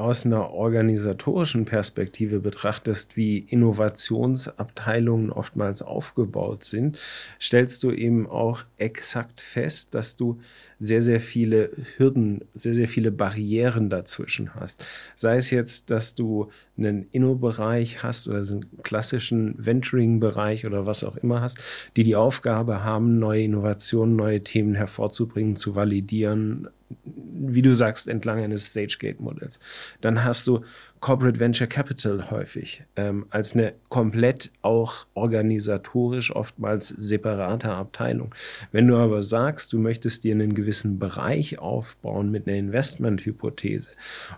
aus 0.00 0.26
einer 0.26 0.50
organisatorischen 0.50 1.64
Perspektive 1.64 2.40
betrachtest, 2.40 3.16
wie 3.16 3.38
Innovationsabteilungen 3.38 5.30
oftmals 5.30 5.82
aufgebaut 5.82 6.64
sind, 6.64 6.98
stellst 7.40 7.82
du 7.82 7.92
eben 7.92 8.26
auch 8.26 8.62
exakt 8.78 9.40
fest, 9.40 9.94
dass 9.94 10.16
du 10.16 10.40
sehr, 10.78 11.02
sehr 11.02 11.20
viele 11.20 11.70
Hürden, 11.98 12.42
sehr, 12.54 12.74
sehr 12.74 12.88
viele 12.88 13.12
Barrieren 13.12 13.90
dazwischen 13.90 14.54
hast. 14.54 14.82
Sei 15.14 15.36
es 15.36 15.50
jetzt, 15.50 15.90
dass 15.90 16.14
du 16.14 16.48
einen 16.78 17.06
Inno-Bereich 17.12 18.02
hast 18.02 18.26
oder 18.26 18.44
so 18.44 18.54
einen 18.54 18.82
klassischen 18.82 19.54
Venturing-Bereich 19.58 20.64
oder 20.64 20.86
was 20.86 21.04
auch 21.04 21.16
immer 21.16 21.42
hast, 21.42 21.58
die 21.96 22.04
die 22.04 22.16
Aufgabe 22.16 22.82
haben, 22.82 23.18
neue 23.18 23.44
Innovationen, 23.44 24.16
neue 24.16 24.42
Themen 24.42 24.74
hervorzubringen, 24.74 25.56
zu 25.56 25.74
validieren, 25.74 26.68
wie 27.04 27.62
du 27.62 27.74
sagst, 27.74 28.08
entlang 28.08 28.40
eines 28.40 28.66
Stage-Gate-Modells. 28.66 29.58
Dann 30.00 30.24
hast 30.24 30.46
du 30.46 30.64
Corporate 31.00 31.40
Venture 31.40 31.66
Capital 31.66 32.30
häufig 32.30 32.84
ähm, 32.94 33.24
als 33.30 33.54
eine 33.54 33.72
komplett 33.88 34.50
auch 34.60 35.06
organisatorisch 35.14 36.30
oftmals 36.30 36.88
separate 36.88 37.70
Abteilung. 37.70 38.34
Wenn 38.70 38.86
du 38.86 38.96
aber 38.96 39.22
sagst, 39.22 39.72
du 39.72 39.78
möchtest 39.78 40.24
dir 40.24 40.34
einen 40.34 40.54
gewissen 40.54 40.98
Bereich 40.98 41.58
aufbauen 41.58 42.30
mit 42.30 42.46
einer 42.46 42.58
Investmenthypothese, 42.58 43.88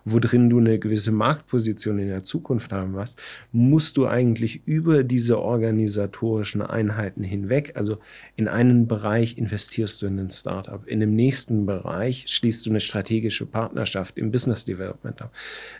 wo 0.05 0.21
drin 0.21 0.51
du 0.51 0.59
eine 0.59 0.79
gewisse 0.79 1.11
Marktposition 1.11 1.99
in 1.99 2.07
der 2.07 2.23
Zukunft 2.23 2.73
haben 2.73 2.95
wirst, 2.95 3.21
musst 3.51 3.97
du 3.97 4.07
eigentlich 4.07 4.63
über 4.65 5.03
diese 5.03 5.41
organisatorischen 5.41 6.63
Einheiten 6.63 7.25
hinweg, 7.25 7.73
also 7.75 7.99
in 8.37 8.47
einen 8.47 8.87
Bereich 8.87 9.37
investierst 9.37 10.01
du 10.01 10.07
in 10.07 10.21
ein 10.21 10.31
Startup, 10.31 10.87
in 10.87 11.01
dem 11.01 11.17
nächsten 11.17 11.67
Bereich 11.67 12.27
schließt 12.29 12.65
du 12.65 12.71
eine 12.71 12.81
strategische 12.81 13.47
Partnerschaft 13.47 14.17
im 14.17 14.31
Business 14.31 14.65
Development 14.65 15.21
ab, 15.21 15.33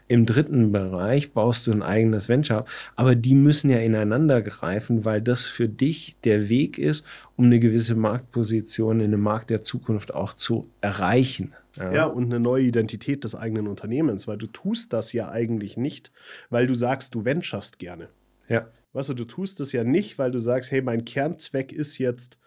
im 0.09 0.27
dritten 0.27 0.72
Bereich 0.73 1.33
baust 1.33 1.67
du 1.67 1.73
ein 1.73 1.83
eigenes 1.83 2.29
Venture, 2.29 2.65
aber 2.97 3.15
die 3.15 3.35
müssen 3.35 3.71
ja 3.71 3.79
ineinander 3.79 4.43
greifen, 4.43 5.05
weil 5.05 5.23
das 5.23 5.47
für 5.47 5.69
dich 5.69 6.17
der 6.25 6.49
Weg 6.49 6.79
ist, 6.79 7.07
um 7.37 7.47
eine 7.47 7.61
gewisse 7.61 7.95
Marktposition 7.95 9.01
in 9.01 9.07
einem 9.07 9.23
Markt 9.23 9.51
der 9.51 9.63
Zukunft 9.63 10.15
auch 10.15 10.33
zu 10.33 10.63
erreichen. 10.81 11.53
Ja. 11.77 11.93
ja, 11.93 12.05
und 12.05 12.25
eine 12.25 12.41
neue 12.41 12.65
Identität 12.65 13.25
des 13.25 13.35
eigenen 13.35 13.67
Unternehmens, 13.67 14.27
weil 14.29 14.37
du 14.37 14.47
tust 14.47 14.93
das 14.93 15.13
ja 15.13 15.31
eigentlich 15.31 15.77
nicht, 15.77 16.13
weil 16.51 16.67
du 16.67 16.75
sagst, 16.75 17.15
du 17.15 17.25
venturest 17.25 17.79
gerne. 17.79 18.09
Ja. 18.49 18.67
Weißt 18.93 19.09
du, 19.09 19.15
du 19.15 19.25
tust 19.25 19.61
es 19.61 19.73
ja 19.73 19.85
nicht, 19.85 20.19
weil 20.19 20.31
du 20.31 20.39
sagst, 20.39 20.71
hey, 20.71 20.83
mein 20.83 21.05
Kernzweck 21.05 21.73
ist 21.73 21.99
jetzt 21.99 22.39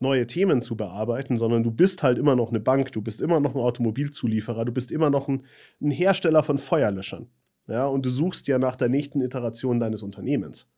neue 0.00 0.26
Themen 0.26 0.62
zu 0.62 0.76
bearbeiten, 0.76 1.36
sondern 1.36 1.62
du 1.62 1.70
bist 1.70 2.02
halt 2.02 2.18
immer 2.18 2.36
noch 2.36 2.50
eine 2.50 2.60
Bank, 2.60 2.92
du 2.92 3.00
bist 3.00 3.20
immer 3.20 3.40
noch 3.40 3.54
ein 3.54 3.60
Automobilzulieferer, 3.60 4.64
du 4.64 4.72
bist 4.72 4.90
immer 4.90 5.10
noch 5.10 5.28
ein, 5.28 5.44
ein 5.80 5.90
Hersteller 5.90 6.42
von 6.42 6.58
Feuerlöschern. 6.58 7.28
Ja, 7.66 7.86
und 7.86 8.04
du 8.04 8.10
suchst 8.10 8.46
ja 8.46 8.58
nach 8.58 8.76
der 8.76 8.88
nächsten 8.88 9.20
Iteration 9.20 9.80
deines 9.80 10.02
Unternehmens. 10.02 10.68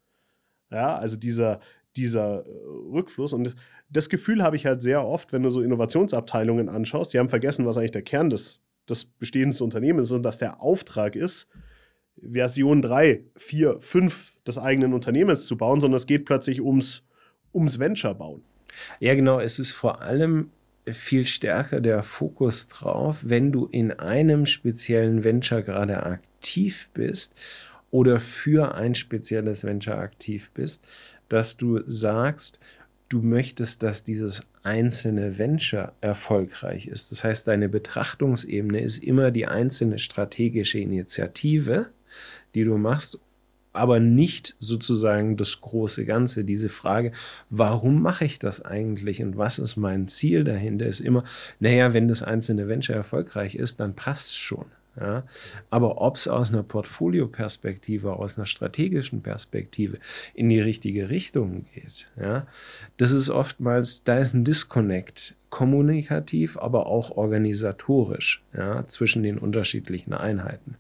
Ja, 0.71 0.97
also 0.97 1.17
dieser, 1.17 1.61
dieser 1.97 2.47
äh, 2.47 2.51
Rückfluss. 2.93 3.33
Und 3.33 3.57
das 3.89 4.09
Gefühl 4.09 4.43
habe 4.43 4.57
ich 4.57 4.67
halt 4.67 4.83
sehr 4.83 5.07
oft, 5.07 5.33
wenn 5.33 5.43
du 5.43 5.49
so 5.49 5.63
Innovationsabteilungen 5.63 6.69
anschaust, 6.69 7.13
die 7.13 7.19
haben 7.19 7.29
vergessen, 7.29 7.67
was 7.67 7.77
eigentlich 7.77 7.93
der 7.93 8.03
Kern 8.03 8.31
des, 8.31 8.61
des 8.89 9.05
bestehenden 9.05 9.61
Unternehmens 9.63 10.07
ist 10.07 10.13
und 10.13 10.23
dass 10.23 10.39
der 10.39 10.63
Auftrag 10.63 11.17
ist, 11.17 11.49
Version 12.21 12.83
3, 12.83 13.25
4, 13.37 13.81
5 13.81 14.35
des 14.47 14.59
eigenen 14.59 14.95
Unternehmens 14.95 15.47
zu 15.47 15.57
bauen, 15.57 15.81
sondern 15.81 15.97
es 15.97 16.07
geht 16.07 16.25
plötzlich 16.25 16.63
ums, 16.63 17.05
ums 17.53 17.79
Venture 17.79 18.15
bauen. 18.15 18.43
Ja, 19.01 19.15
genau. 19.15 19.41
Es 19.41 19.59
ist 19.59 19.73
vor 19.73 20.03
allem 20.03 20.51
viel 20.93 21.27
stärker 21.27 21.81
der 21.81 22.03
Fokus 22.03 22.67
drauf, 22.69 23.21
wenn 23.23 23.53
du 23.53 23.67
in 23.67 23.93
einem 23.93 24.47
speziellen 24.47 25.25
Venture 25.25 25.63
gerade 25.63 26.05
aktiv 26.05 26.89
bist 26.95 27.35
oder 27.91 28.21
für 28.21 28.75
ein 28.75 28.95
spezielles 28.95 29.65
Venture 29.65 29.99
aktiv 29.99 30.51
bist, 30.55 30.87
dass 31.29 31.57
du 31.57 31.81
sagst, 31.87 32.61
du 33.09 33.23
möchtest, 33.23 33.83
dass 33.83 34.05
dieses 34.05 34.43
einzelne 34.63 35.39
Venture 35.39 35.93
erfolgreich 36.01 36.89
ist. 36.89 37.11
Das 37.13 37.25
heißt, 37.25 37.47
deine 37.47 37.69
Betrachtungsebene 37.69 38.81
ist 38.81 39.03
immer 39.03 39.31
die 39.31 39.47
einzelne 39.47 39.99
strategische 39.99 40.79
Initiative, 40.79 41.91
die 42.55 42.65
du 42.65 42.77
machst 42.79 43.21
aber 43.77 44.01
nicht 44.01 44.57
sozusagen 44.59 45.37
das 45.37 45.61
große 45.61 46.05
Ganze. 46.05 46.45
Diese 46.45 46.69
Frage, 46.69 47.13
warum 47.51 48.03
mache 48.03 48.25
ich 48.25 48.39
das 48.39 48.65
eigentlich 48.65 49.23
und 49.23 49.37
was 49.37 49.59
ist 49.59 49.77
mein 49.77 50.09
Ziel 50.09 50.45
dahinter, 50.45 50.87
ist 50.87 51.01
immer, 51.01 51.25
naja, 51.61 51.93
wenn 51.93 52.09
das 52.09 52.23
einzelne 52.23 52.69
Venture 52.69 52.97
erfolgreich 52.97 53.55
ist, 53.55 53.81
dann 53.81 53.95
passt 53.95 54.29
es 54.29 54.37
schon. 54.37 54.67
Ja? 54.99 55.25
Aber 55.71 56.01
ob 56.01 56.17
es 56.17 56.29
aus 56.29 56.53
einer 56.53 56.63
Portfolioperspektive, 56.63 58.15
aus 58.15 58.37
einer 58.37 58.47
strategischen 58.47 59.23
Perspektive 59.23 59.99
in 60.35 60.49
die 60.49 60.61
richtige 60.61 61.09
Richtung 61.11 61.67
geht, 61.75 62.09
ja? 62.21 62.47
das 62.97 63.13
ist 63.13 63.31
oftmals, 63.31 64.05
da 64.05 64.19
ist 64.19 64.35
ein 64.35 64.45
Disconnect, 64.45 65.35
kommunikativ, 65.51 66.59
aber 66.59 66.87
auch 66.87 67.13
organisatorisch 67.13 68.43
ja, 68.55 68.87
zwischen 68.87 69.23
den 69.23 69.39
unterschiedlichen 69.39 70.13
Einheiten. 70.13 70.77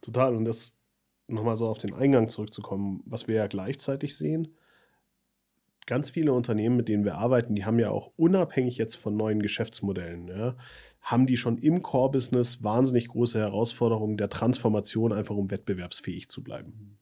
Total. 0.00 0.34
Und 0.34 0.44
das 0.44 0.72
nochmal 1.28 1.56
so 1.56 1.66
auf 1.66 1.78
den 1.78 1.94
Eingang 1.94 2.28
zurückzukommen, 2.28 3.02
was 3.04 3.28
wir 3.28 3.36
ja 3.36 3.46
gleichzeitig 3.46 4.16
sehen, 4.16 4.56
ganz 5.86 6.10
viele 6.10 6.32
Unternehmen, 6.32 6.76
mit 6.76 6.88
denen 6.88 7.04
wir 7.04 7.14
arbeiten, 7.14 7.54
die 7.54 7.64
haben 7.64 7.78
ja 7.78 7.90
auch 7.90 8.12
unabhängig 8.16 8.76
jetzt 8.76 8.96
von 8.96 9.16
neuen 9.16 9.40
Geschäftsmodellen, 9.40 10.28
ja, 10.28 10.56
haben 11.00 11.26
die 11.26 11.36
schon 11.36 11.58
im 11.58 11.82
Core-Business 11.82 12.64
wahnsinnig 12.64 13.08
große 13.08 13.38
Herausforderungen 13.38 14.16
der 14.16 14.28
Transformation, 14.28 15.12
einfach 15.12 15.36
um 15.36 15.50
wettbewerbsfähig 15.50 16.28
zu 16.28 16.42
bleiben. 16.42 16.98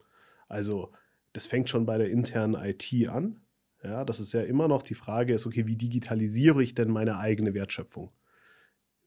Also 0.46 0.92
das 1.32 1.46
fängt 1.46 1.70
schon 1.70 1.86
bei 1.86 1.96
der 1.96 2.10
internen 2.10 2.54
IT 2.54 3.08
an. 3.08 3.40
Ja, 3.82 4.04
das 4.04 4.20
ist 4.20 4.32
ja 4.32 4.42
immer 4.42 4.68
noch 4.68 4.82
die 4.82 4.94
Frage, 4.94 5.34
ist, 5.34 5.46
okay, 5.46 5.66
wie 5.66 5.76
digitalisiere 5.76 6.62
ich 6.62 6.74
denn 6.74 6.90
meine 6.90 7.18
eigene 7.18 7.54
Wertschöpfung? 7.54 8.10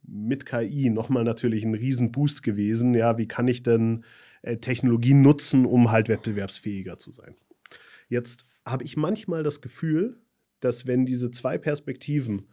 Mit 0.04 0.46
KI 0.46 0.90
nochmal 0.90 1.24
natürlich 1.24 1.64
ein 1.64 1.74
Riesenboost 1.74 2.42
gewesen. 2.42 2.94
Ja, 2.94 3.18
wie 3.18 3.28
kann 3.28 3.48
ich 3.48 3.64
denn 3.64 4.04
äh, 4.48 4.58
Technologien 4.58 5.22
nutzen, 5.22 5.66
um 5.66 5.92
halt 5.92 6.08
wettbewerbsfähiger 6.08 6.98
zu 6.98 7.12
sein. 7.12 7.36
Jetzt 8.08 8.46
habe 8.66 8.86
ich 8.86 8.96
manchmal 8.96 9.44
das 9.44 9.60
Gefühl, 9.60 10.22
dass 10.62 10.88
wenn 10.88 11.06
diese 11.06 11.32
zwei 11.32 11.58
Perspektiven, 11.58 12.48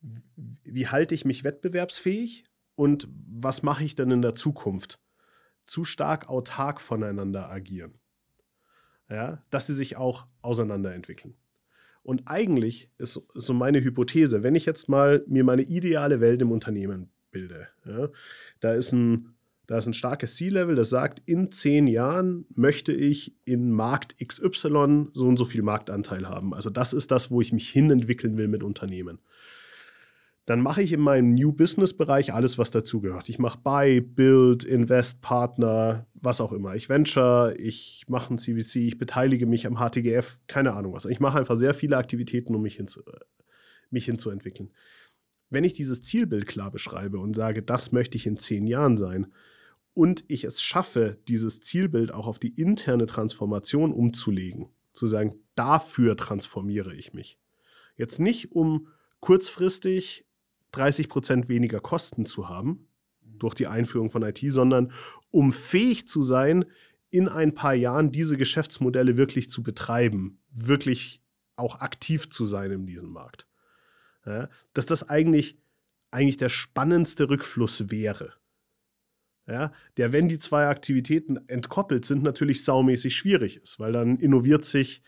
wie 0.00 0.86
halte 0.86 1.14
ich 1.14 1.26
mich 1.26 1.44
wettbewerbsfähig 1.44 2.44
und 2.74 3.06
was 3.28 3.62
mache 3.62 3.84
ich 3.84 3.96
denn 3.96 4.10
in 4.10 4.22
der 4.22 4.34
Zukunft, 4.34 4.98
zu 5.64 5.84
stark 5.84 6.30
autark 6.30 6.80
voneinander 6.80 7.50
agieren. 7.50 7.92
Ja, 9.10 9.44
dass 9.50 9.66
sie 9.66 9.74
sich 9.74 9.96
auch 9.96 10.26
auseinanderentwickeln. 10.40 11.34
Und 12.02 12.22
eigentlich 12.26 12.90
ist, 12.96 13.20
ist, 13.34 13.46
so 13.46 13.52
meine 13.52 13.82
Hypothese, 13.82 14.42
wenn 14.42 14.54
ich 14.54 14.64
jetzt 14.64 14.88
mal 14.88 15.22
mir 15.26 15.44
meine 15.44 15.62
ideale 15.62 16.20
Welt 16.20 16.40
im 16.40 16.52
Unternehmen 16.52 17.10
bilde, 17.30 17.68
ja, 17.84 18.08
da 18.60 18.72
ist 18.72 18.92
ein 18.92 19.37
da 19.68 19.76
ist 19.76 19.86
ein 19.86 19.92
starkes 19.92 20.34
C-Level, 20.36 20.74
das 20.76 20.88
sagt, 20.88 21.20
in 21.26 21.52
zehn 21.52 21.86
Jahren 21.86 22.46
möchte 22.54 22.90
ich 22.90 23.36
in 23.44 23.70
Markt 23.70 24.16
XY 24.18 25.08
so 25.12 25.26
und 25.28 25.36
so 25.36 25.44
viel 25.44 25.60
Marktanteil 25.60 26.26
haben. 26.26 26.54
Also 26.54 26.70
das 26.70 26.94
ist 26.94 27.10
das, 27.10 27.30
wo 27.30 27.42
ich 27.42 27.52
mich 27.52 27.68
hinentwickeln 27.68 28.38
will 28.38 28.48
mit 28.48 28.62
Unternehmen. 28.62 29.18
Dann 30.46 30.62
mache 30.62 30.80
ich 30.80 30.94
in 30.94 31.00
meinem 31.00 31.34
New 31.34 31.52
Business-Bereich 31.52 32.32
alles, 32.32 32.56
was 32.56 32.70
dazugehört. 32.70 33.28
Ich 33.28 33.38
mache 33.38 33.58
Buy, 33.62 34.00
Build, 34.00 34.64
Invest, 34.64 35.20
Partner, 35.20 36.06
was 36.14 36.40
auch 36.40 36.52
immer. 36.52 36.74
Ich 36.74 36.88
Venture, 36.88 37.54
ich 37.58 38.06
mache 38.08 38.32
ein 38.32 38.38
CVC, 38.38 38.76
ich 38.76 38.96
beteilige 38.96 39.44
mich 39.44 39.66
am 39.66 39.76
HTGF, 39.76 40.38
keine 40.46 40.72
Ahnung 40.72 40.94
was. 40.94 41.04
Ich 41.04 41.20
mache 41.20 41.38
einfach 41.38 41.58
sehr 41.58 41.74
viele 41.74 41.98
Aktivitäten, 41.98 42.54
um 42.54 42.62
mich, 42.62 42.76
hinzu, 42.76 43.02
mich 43.90 44.06
hinzuentwickeln. 44.06 44.70
Wenn 45.50 45.64
ich 45.64 45.74
dieses 45.74 46.00
Zielbild 46.00 46.46
klar 46.46 46.70
beschreibe 46.70 47.18
und 47.18 47.36
sage, 47.36 47.62
das 47.62 47.92
möchte 47.92 48.16
ich 48.16 48.26
in 48.26 48.38
zehn 48.38 48.66
Jahren 48.66 48.96
sein, 48.96 49.26
und 49.98 50.24
ich 50.28 50.44
es 50.44 50.62
schaffe, 50.62 51.18
dieses 51.26 51.60
Zielbild 51.60 52.14
auch 52.14 52.28
auf 52.28 52.38
die 52.38 52.50
interne 52.50 53.06
Transformation 53.06 53.92
umzulegen, 53.92 54.68
zu 54.92 55.08
sagen, 55.08 55.34
dafür 55.56 56.16
transformiere 56.16 56.94
ich 56.94 57.14
mich. 57.14 57.36
Jetzt 57.96 58.20
nicht, 58.20 58.52
um 58.52 58.86
kurzfristig 59.18 60.24
30 60.70 61.08
Prozent 61.08 61.48
weniger 61.48 61.80
Kosten 61.80 62.26
zu 62.26 62.48
haben 62.48 62.86
durch 63.22 63.54
die 63.54 63.66
Einführung 63.66 64.08
von 64.08 64.22
IT, 64.22 64.38
sondern 64.46 64.92
um 65.32 65.50
fähig 65.50 66.06
zu 66.06 66.22
sein, 66.22 66.64
in 67.10 67.26
ein 67.26 67.56
paar 67.56 67.74
Jahren 67.74 68.12
diese 68.12 68.36
Geschäftsmodelle 68.36 69.16
wirklich 69.16 69.50
zu 69.50 69.64
betreiben, 69.64 70.38
wirklich 70.52 71.20
auch 71.56 71.80
aktiv 71.80 72.30
zu 72.30 72.46
sein 72.46 72.70
in 72.70 72.86
diesem 72.86 73.10
Markt. 73.10 73.48
Ja, 74.24 74.48
dass 74.74 74.86
das 74.86 75.08
eigentlich, 75.08 75.58
eigentlich 76.12 76.36
der 76.36 76.50
spannendste 76.50 77.28
Rückfluss 77.28 77.90
wäre 77.90 78.34
ja, 79.48 79.72
der, 79.96 80.12
wenn 80.12 80.28
die 80.28 80.38
zwei 80.38 80.66
Aktivitäten 80.66 81.38
entkoppelt 81.48 82.04
sind, 82.04 82.22
natürlich 82.22 82.64
saumäßig 82.64 83.16
schwierig 83.16 83.56
ist, 83.56 83.80
weil 83.80 83.92
dann 83.92 84.18
innoviert 84.18 84.64
sich 84.64 85.02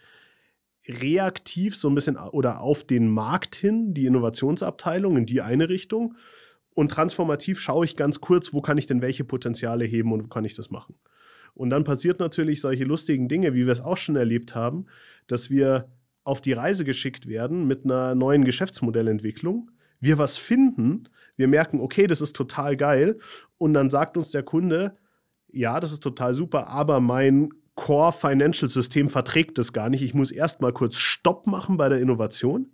reaktiv 0.88 1.76
so 1.76 1.88
ein 1.88 1.94
bisschen 1.94 2.16
oder 2.16 2.60
auf 2.60 2.84
den 2.84 3.08
Markt 3.08 3.54
hin 3.54 3.92
die 3.92 4.06
Innovationsabteilung 4.06 5.18
in 5.18 5.26
die 5.26 5.42
eine 5.42 5.68
Richtung 5.68 6.16
und 6.70 6.90
transformativ 6.90 7.60
schaue 7.60 7.84
ich 7.84 7.96
ganz 7.96 8.20
kurz, 8.20 8.54
wo 8.54 8.62
kann 8.62 8.78
ich 8.78 8.86
denn 8.86 9.02
welche 9.02 9.24
Potenziale 9.24 9.84
heben 9.84 10.12
und 10.12 10.24
wo 10.24 10.28
kann 10.28 10.46
ich 10.46 10.54
das 10.54 10.70
machen. 10.70 10.94
Und 11.52 11.68
dann 11.68 11.84
passiert 11.84 12.20
natürlich 12.20 12.62
solche 12.62 12.84
lustigen 12.84 13.28
Dinge, 13.28 13.52
wie 13.52 13.66
wir 13.66 13.72
es 13.72 13.82
auch 13.82 13.98
schon 13.98 14.16
erlebt 14.16 14.54
haben, 14.54 14.86
dass 15.26 15.50
wir 15.50 15.90
auf 16.24 16.40
die 16.40 16.52
Reise 16.52 16.84
geschickt 16.84 17.26
werden 17.26 17.66
mit 17.66 17.84
einer 17.84 18.14
neuen 18.14 18.44
Geschäftsmodellentwicklung, 18.44 19.70
wir 20.00 20.16
was 20.16 20.38
finden, 20.38 21.08
wir 21.40 21.48
merken, 21.48 21.80
okay, 21.80 22.06
das 22.06 22.20
ist 22.20 22.36
total 22.36 22.76
geil. 22.76 23.18
Und 23.56 23.72
dann 23.72 23.90
sagt 23.90 24.16
uns 24.16 24.30
der 24.30 24.42
Kunde, 24.42 24.96
ja, 25.50 25.80
das 25.80 25.90
ist 25.90 26.02
total 26.02 26.34
super, 26.34 26.68
aber 26.68 27.00
mein 27.00 27.48
Core 27.74 28.12
Financial 28.12 28.68
System 28.68 29.08
verträgt 29.08 29.56
das 29.56 29.72
gar 29.72 29.88
nicht. 29.88 30.02
Ich 30.02 30.12
muss 30.12 30.30
erst 30.30 30.60
mal 30.60 30.72
kurz 30.72 30.96
Stopp 30.96 31.46
machen 31.46 31.78
bei 31.78 31.88
der 31.88 31.98
Innovation. 31.98 32.68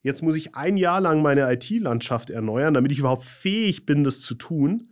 Jetzt 0.00 0.22
muss 0.22 0.34
ich 0.34 0.56
ein 0.56 0.78
Jahr 0.78 1.02
lang 1.02 1.20
meine 1.20 1.52
IT-Landschaft 1.52 2.30
erneuern, 2.30 2.72
damit 2.72 2.92
ich 2.92 2.98
überhaupt 2.98 3.24
fähig 3.24 3.84
bin, 3.84 4.04
das 4.04 4.22
zu 4.22 4.34
tun. 4.34 4.88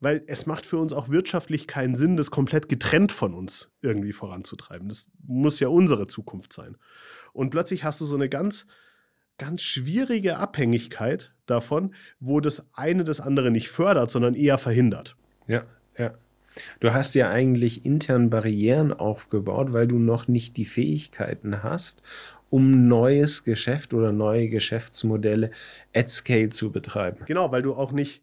Weil 0.00 0.24
es 0.26 0.46
macht 0.46 0.66
für 0.66 0.78
uns 0.78 0.92
auch 0.92 1.10
wirtschaftlich 1.10 1.68
keinen 1.68 1.94
Sinn, 1.94 2.16
das 2.16 2.32
komplett 2.32 2.68
getrennt 2.68 3.12
von 3.12 3.34
uns 3.34 3.70
irgendwie 3.82 4.12
voranzutreiben. 4.12 4.88
Das 4.88 5.06
muss 5.24 5.60
ja 5.60 5.68
unsere 5.68 6.08
Zukunft 6.08 6.52
sein. 6.52 6.76
Und 7.32 7.50
plötzlich 7.50 7.84
hast 7.84 8.00
du 8.00 8.04
so 8.04 8.16
eine 8.16 8.28
ganz 8.28 8.66
ganz 9.38 9.62
schwierige 9.62 10.36
Abhängigkeit 10.36 11.32
davon, 11.52 11.94
wo 12.20 12.40
das 12.40 12.66
eine 12.74 13.04
das 13.04 13.20
andere 13.20 13.50
nicht 13.50 13.68
fördert, 13.68 14.10
sondern 14.10 14.34
eher 14.34 14.58
verhindert. 14.58 15.16
Ja, 15.46 15.64
ja. 15.96 16.12
Du 16.80 16.92
hast 16.92 17.14
ja 17.14 17.30
eigentlich 17.30 17.86
intern 17.86 18.28
Barrieren 18.28 18.92
aufgebaut, 18.92 19.72
weil 19.72 19.86
du 19.86 19.98
noch 19.98 20.28
nicht 20.28 20.56
die 20.56 20.66
Fähigkeiten 20.66 21.62
hast, 21.62 22.02
um 22.50 22.88
neues 22.88 23.44
Geschäft 23.44 23.94
oder 23.94 24.12
neue 24.12 24.48
Geschäftsmodelle 24.48 25.50
at 25.94 26.10
scale 26.10 26.50
zu 26.50 26.70
betreiben. 26.70 27.24
Genau, 27.26 27.50
weil 27.52 27.62
du 27.62 27.74
auch 27.74 27.92
nicht 27.92 28.22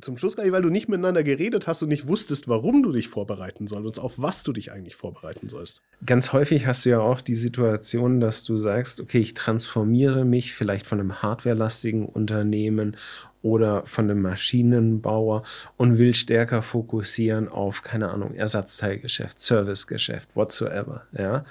zum 0.00 0.18
Schluss, 0.18 0.36
weil 0.36 0.62
du 0.62 0.68
nicht 0.68 0.88
miteinander 0.88 1.22
geredet 1.22 1.66
hast 1.66 1.82
und 1.82 1.88
nicht 1.88 2.06
wusstest, 2.06 2.48
warum 2.48 2.82
du 2.82 2.92
dich 2.92 3.08
vorbereiten 3.08 3.66
sollst 3.66 3.98
und 3.98 3.98
auf 3.98 4.14
was 4.18 4.42
du 4.42 4.52
dich 4.52 4.70
eigentlich 4.70 4.94
vorbereiten 4.94 5.48
sollst. 5.48 5.80
Ganz 6.04 6.34
häufig 6.34 6.66
hast 6.66 6.84
du 6.84 6.90
ja 6.90 7.00
auch 7.00 7.22
die 7.22 7.34
Situation, 7.34 8.20
dass 8.20 8.44
du 8.44 8.56
sagst, 8.56 9.00
okay, 9.00 9.20
ich 9.20 9.32
transformiere 9.32 10.26
mich 10.26 10.54
vielleicht 10.54 10.86
von 10.86 11.00
einem 11.00 11.22
hardwarelastigen 11.22 12.04
Unternehmen 12.04 12.96
oder 13.40 13.86
von 13.86 14.10
einem 14.10 14.20
Maschinenbauer 14.20 15.44
und 15.78 15.98
will 15.98 16.14
stärker 16.14 16.60
fokussieren 16.60 17.48
auf, 17.48 17.82
keine 17.82 18.10
Ahnung, 18.10 18.34
Ersatzteilgeschäft, 18.34 19.38
Servicegeschäft, 19.38 20.34
whatsoever. 20.34 21.06
Ja? 21.16 21.44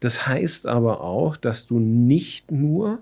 Das 0.00 0.26
heißt 0.26 0.66
aber 0.66 1.00
auch, 1.00 1.36
dass 1.36 1.66
du 1.66 1.78
nicht 1.78 2.50
nur 2.50 3.00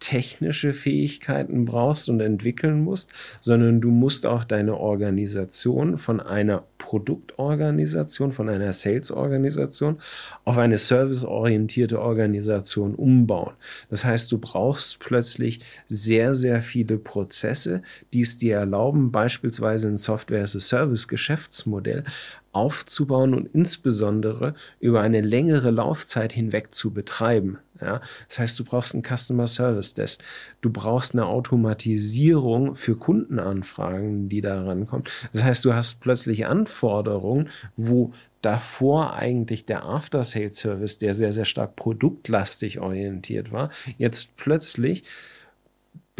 technische 0.00 0.72
Fähigkeiten 0.72 1.64
brauchst 1.64 2.08
und 2.08 2.20
entwickeln 2.20 2.82
musst, 2.82 3.12
sondern 3.40 3.80
du 3.80 3.90
musst 3.90 4.26
auch 4.26 4.44
deine 4.44 4.76
Organisation 4.76 5.98
von 5.98 6.20
einer 6.20 6.64
Produktorganisation, 6.78 8.32
von 8.32 8.48
einer 8.48 8.72
Sales-Organisation 8.72 9.98
auf 10.44 10.58
eine 10.58 10.78
serviceorientierte 10.78 12.00
Organisation 12.00 12.94
umbauen. 12.94 13.52
Das 13.90 14.04
heißt, 14.04 14.32
du 14.32 14.38
brauchst 14.38 14.98
plötzlich 14.98 15.60
sehr, 15.88 16.34
sehr 16.34 16.62
viele 16.62 16.98
Prozesse, 16.98 17.82
die 18.12 18.22
es 18.22 18.38
dir 18.38 18.56
erlauben, 18.56 19.12
beispielsweise 19.12 19.88
ein 19.88 19.98
Software-as-a-Service-Geschäftsmodell 19.98 22.04
aufzubauen 22.52 23.34
und 23.34 23.54
insbesondere 23.54 24.54
über 24.80 25.02
eine 25.02 25.20
längere 25.20 25.70
Laufzeit 25.70 26.32
hinweg 26.32 26.74
zu 26.74 26.92
betreiben. 26.92 27.58
Ja? 27.80 28.00
Das 28.28 28.38
heißt, 28.38 28.58
du 28.58 28.64
brauchst 28.64 28.94
einen 28.94 29.04
Customer 29.04 29.46
Service 29.46 29.94
Desk, 29.94 30.22
du 30.60 30.70
brauchst 30.70 31.14
eine 31.14 31.26
Automatisierung 31.26 32.76
für 32.76 32.96
Kundenanfragen, 32.96 34.28
die 34.28 34.40
da 34.40 34.62
rankommen. 34.62 35.04
Das 35.32 35.44
heißt, 35.44 35.64
du 35.64 35.74
hast 35.74 36.00
plötzlich 36.00 36.46
Anforderungen, 36.46 37.48
wo 37.76 38.12
davor 38.42 39.14
eigentlich 39.14 39.66
der 39.66 39.84
After-Sales-Service, 39.84 40.98
der 40.98 41.14
sehr, 41.14 41.32
sehr 41.32 41.44
stark 41.44 41.76
produktlastig 41.76 42.80
orientiert 42.80 43.52
war, 43.52 43.70
jetzt 43.98 44.36
plötzlich 44.36 45.04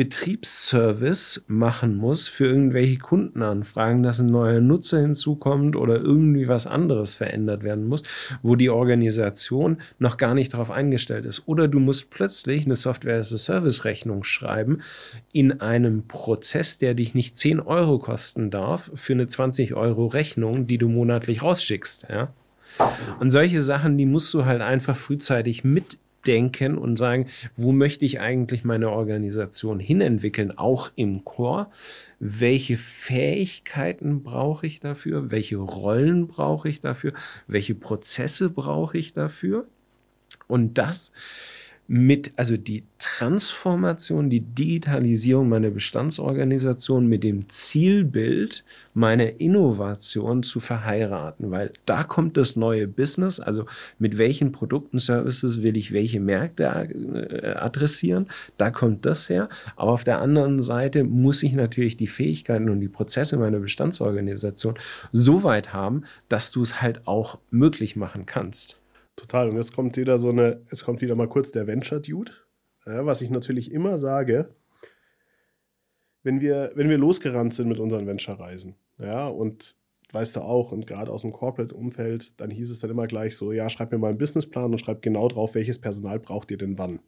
Betriebsservice 0.00 1.44
machen 1.46 1.94
muss 1.94 2.26
für 2.26 2.46
irgendwelche 2.46 2.96
Kundenanfragen, 2.96 4.02
dass 4.02 4.18
ein 4.18 4.28
neuer 4.28 4.62
Nutzer 4.62 4.98
hinzukommt 5.02 5.76
oder 5.76 5.96
irgendwie 5.96 6.48
was 6.48 6.66
anderes 6.66 7.16
verändert 7.16 7.64
werden 7.64 7.86
muss, 7.86 8.04
wo 8.40 8.56
die 8.56 8.70
Organisation 8.70 9.82
noch 9.98 10.16
gar 10.16 10.32
nicht 10.32 10.54
darauf 10.54 10.70
eingestellt 10.70 11.26
ist. 11.26 11.42
Oder 11.44 11.68
du 11.68 11.80
musst 11.80 12.08
plötzlich 12.08 12.64
eine 12.64 12.76
Software-as-a-Service-Rechnung 12.76 14.24
schreiben 14.24 14.80
in 15.34 15.60
einem 15.60 16.08
Prozess, 16.08 16.78
der 16.78 16.94
dich 16.94 17.14
nicht 17.14 17.36
10 17.36 17.60
Euro 17.60 17.98
kosten 17.98 18.48
darf, 18.48 18.90
für 18.94 19.12
eine 19.12 19.28
20 19.28 19.74
Euro 19.74 20.06
Rechnung, 20.06 20.66
die 20.66 20.78
du 20.78 20.88
monatlich 20.88 21.42
rausschickst. 21.42 22.06
Ja? 22.08 22.32
Und 23.18 23.28
solche 23.28 23.60
Sachen, 23.60 23.98
die 23.98 24.06
musst 24.06 24.32
du 24.32 24.46
halt 24.46 24.62
einfach 24.62 24.96
frühzeitig 24.96 25.62
mit 25.62 25.98
denken 26.26 26.78
und 26.78 26.96
sagen, 26.96 27.26
wo 27.56 27.72
möchte 27.72 28.04
ich 28.04 28.20
eigentlich 28.20 28.64
meine 28.64 28.90
Organisation 28.90 29.80
hinentwickeln, 29.80 30.56
auch 30.56 30.90
im 30.96 31.24
Core? 31.24 31.68
Welche 32.18 32.76
Fähigkeiten 32.76 34.22
brauche 34.22 34.66
ich 34.66 34.80
dafür? 34.80 35.30
Welche 35.30 35.56
Rollen 35.56 36.26
brauche 36.28 36.68
ich 36.68 36.80
dafür? 36.80 37.12
Welche 37.46 37.74
Prozesse 37.74 38.50
brauche 38.50 38.98
ich 38.98 39.12
dafür? 39.12 39.66
Und 40.46 40.78
das 40.78 41.12
mit, 41.92 42.32
also 42.36 42.56
die 42.56 42.84
Transformation, 43.00 44.30
die 44.30 44.42
Digitalisierung 44.42 45.48
meiner 45.48 45.70
Bestandsorganisation 45.70 47.08
mit 47.08 47.24
dem 47.24 47.48
Zielbild 47.48 48.64
meiner 48.94 49.40
Innovation 49.40 50.44
zu 50.44 50.60
verheiraten, 50.60 51.50
weil 51.50 51.72
da 51.86 52.04
kommt 52.04 52.36
das 52.36 52.54
neue 52.54 52.86
Business, 52.86 53.40
also 53.40 53.66
mit 53.98 54.18
welchen 54.18 54.52
Produkten, 54.52 55.00
Services 55.00 55.64
will 55.64 55.76
ich 55.76 55.90
welche 55.90 56.20
Märkte 56.20 56.62
äh, 56.62 57.54
adressieren, 57.54 58.28
da 58.56 58.70
kommt 58.70 59.04
das 59.04 59.28
her. 59.28 59.48
Aber 59.74 59.90
auf 59.90 60.04
der 60.04 60.20
anderen 60.20 60.60
Seite 60.60 61.02
muss 61.02 61.42
ich 61.42 61.54
natürlich 61.54 61.96
die 61.96 62.06
Fähigkeiten 62.06 62.70
und 62.70 62.78
die 62.78 62.88
Prozesse 62.88 63.36
meiner 63.36 63.58
Bestandsorganisation 63.58 64.74
so 65.10 65.42
weit 65.42 65.72
haben, 65.72 66.04
dass 66.28 66.52
du 66.52 66.62
es 66.62 66.80
halt 66.80 67.08
auch 67.08 67.40
möglich 67.50 67.96
machen 67.96 68.26
kannst. 68.26 68.80
Total. 69.16 69.48
Und 69.48 69.56
jetzt 69.56 69.74
kommt 69.74 69.96
wieder 69.96 70.18
so 70.18 70.30
eine, 70.30 70.64
es 70.70 70.84
kommt 70.84 71.00
wieder 71.00 71.14
mal 71.14 71.28
kurz 71.28 71.52
der 71.52 71.66
Venture-Dude. 71.66 72.32
Ja, 72.86 73.04
was 73.06 73.20
ich 73.20 73.30
natürlich 73.30 73.72
immer 73.72 73.98
sage, 73.98 74.54
wenn 76.22 76.40
wir, 76.40 76.72
wenn 76.74 76.88
wir 76.88 76.98
losgerannt 76.98 77.54
sind 77.54 77.68
mit 77.68 77.78
unseren 77.78 78.06
Venture-Reisen, 78.06 78.76
ja, 78.98 79.26
und 79.28 79.76
weißt 80.12 80.36
du 80.36 80.40
auch, 80.40 80.72
und 80.72 80.86
gerade 80.86 81.10
aus 81.10 81.22
dem 81.22 81.32
Corporate-Umfeld, 81.32 82.40
dann 82.40 82.50
hieß 82.50 82.70
es 82.70 82.80
dann 82.80 82.90
immer 82.90 83.06
gleich 83.06 83.36
so, 83.36 83.52
ja, 83.52 83.68
schreib 83.70 83.92
mir 83.92 83.98
mal 83.98 84.08
einen 84.08 84.18
Businessplan 84.18 84.72
und 84.72 84.78
schreib 84.78 85.02
genau 85.02 85.28
drauf, 85.28 85.54
welches 85.54 85.78
Personal 85.78 86.18
braucht 86.18 86.50
ihr 86.50 86.58
denn 86.58 86.78
wann. 86.78 87.00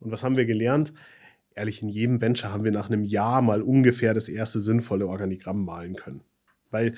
Und 0.00 0.10
was 0.10 0.24
haben 0.24 0.36
wir 0.36 0.44
gelernt? 0.44 0.92
Ehrlich, 1.54 1.82
in 1.82 1.88
jedem 1.88 2.20
Venture 2.20 2.52
haben 2.52 2.64
wir 2.64 2.72
nach 2.72 2.90
einem 2.90 3.04
Jahr 3.04 3.42
mal 3.42 3.62
ungefähr 3.62 4.14
das 4.14 4.28
erste 4.28 4.60
sinnvolle 4.60 5.06
Organigramm 5.06 5.64
malen 5.64 5.96
können. 5.96 6.22
Weil 6.70 6.94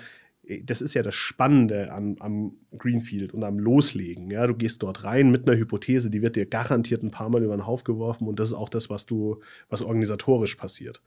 das 0.65 0.83
ist 0.83 0.95
ja 0.95 1.03
das 1.03 1.15
Spannende 1.15 1.93
am, 1.93 2.17
am, 2.21 2.57
Greenfield 2.77 3.33
und 3.33 3.45
am 3.45 3.59
Loslegen. 3.59 4.31
Ja, 4.31 4.47
du 4.47 4.55
gehst 4.55 4.83
dort 4.83 5.05
rein 5.05 5.31
mit 5.31 5.49
einer 5.49 5.57
Hypothese, 5.57 6.11
die 6.11 6.23
wird 6.23 6.37
dir 6.37 6.47
garantiert 6.47 7.03
ein 7.03 7.11
paar 7.11 7.29
Mal 7.29 7.43
über 7.43 7.57
den 7.57 7.67
Haufen 7.67 7.85
geworfen 7.85 8.27
und 8.27 8.39
das 8.39 8.49
ist 8.49 8.55
auch 8.55 8.69
das, 8.69 8.91
was 8.91 9.07
du, 9.07 9.41
was 9.69 9.83
organisatorisch 9.83 10.57
passiert. 10.57 11.03